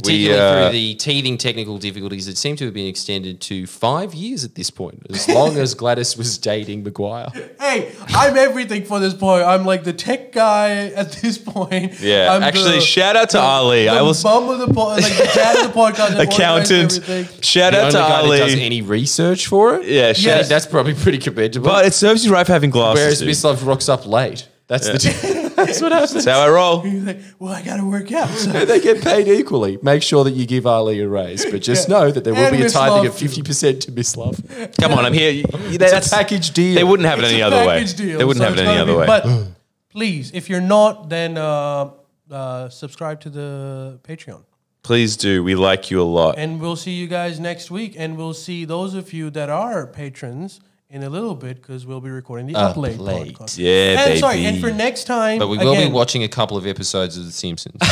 [0.03, 3.67] Particularly we, uh, through the teething technical difficulties that seem to have been extended to
[3.67, 7.29] five years at this point, as long as Gladys was dating Maguire.
[7.61, 9.45] Hey, I'm everything for this point.
[9.45, 12.01] I'm like the tech guy at this point.
[12.01, 13.85] Yeah, I'm actually, the- shout out to Ali.
[13.85, 16.99] The I was bum of the po- like the dad of the podcast, accountant.
[16.99, 17.43] everything.
[17.43, 18.63] Shout The out only to guy that does Ali.
[18.63, 19.87] any research for it.
[19.87, 21.67] Yeah, I shout think that's probably pretty commendable.
[21.69, 23.21] But it serves you right for having glasses.
[23.21, 23.23] Whereas.
[23.45, 24.47] Mislav rocks up late.
[24.69, 24.99] That's the
[25.67, 26.13] that's what happens.
[26.13, 26.81] That's how I roll.
[26.81, 28.29] He's like, well, I gotta work out.
[28.31, 29.79] So they get paid equally.
[29.83, 31.95] Make sure that you give Ali a raise, but just Yeah.
[31.99, 34.35] know that there will And be a Miss tithing Love of fifty percent to Mislav.
[34.81, 35.31] Come on, I'm here.
[35.31, 36.75] You- It's That's a package deal.
[36.75, 37.79] They wouldn't have it It's any a other way.
[37.79, 38.93] package deal, They wouldn't so have it it's any gotta other
[39.23, 39.43] be- way.
[39.47, 39.49] But
[39.91, 41.91] please, if you're not, then uh,
[42.31, 44.43] uh, subscribe to the Patreon.
[44.83, 45.43] Please do.
[45.45, 46.39] We like you a lot.
[46.39, 47.95] And we'll see you guys next week.
[47.99, 52.01] And we'll see those of you that are patrons in a little bit because we'll
[52.01, 53.37] be recording the Up Up Late Late.
[53.37, 53.59] podcast.
[53.59, 56.57] Yeah, and sorry, and for next time, But we will again, be watching a couple
[56.57, 57.77] of episodes of The Simpsons.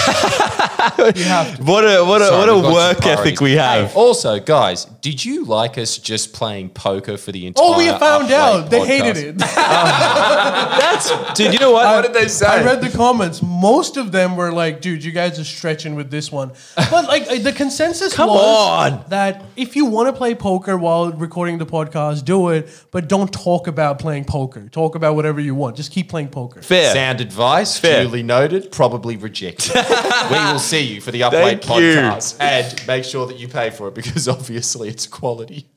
[0.97, 1.63] You have to.
[1.65, 3.27] What a what a Sorry, what a we've got some work priorities.
[3.27, 3.89] ethic we have.
[3.91, 7.65] Hey, also, guys, did you like us just playing poker for the entire?
[7.67, 8.87] Oh, we found Up out they podcast?
[8.87, 9.39] hated it.
[9.39, 11.53] That's dude.
[11.55, 11.87] You know what?
[11.87, 12.47] I- what did they say?
[12.47, 13.43] I read the comments.
[13.43, 17.23] Most of them were like, "Dude, you guys are stretching with this one." But like
[17.29, 19.05] uh, the consensus Come was on.
[19.09, 22.69] that if you want to play poker while recording the podcast, do it.
[22.97, 24.71] But don't talk about playing poker.
[24.71, 25.77] Talk about whatever you want.
[25.77, 26.63] Just keep playing poker.
[26.63, 26.95] Fair.
[26.95, 28.05] Sound advice, Fair.
[28.05, 29.75] duly noted, probably rejected.
[30.31, 31.95] we will see you for the Up Late Thank you.
[31.97, 32.41] podcast.
[32.41, 35.67] And make sure that you pay for it because obviously it's quality.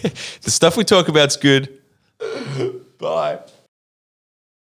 [0.00, 1.78] The stuff we talk about's good.
[2.96, 3.40] Bye.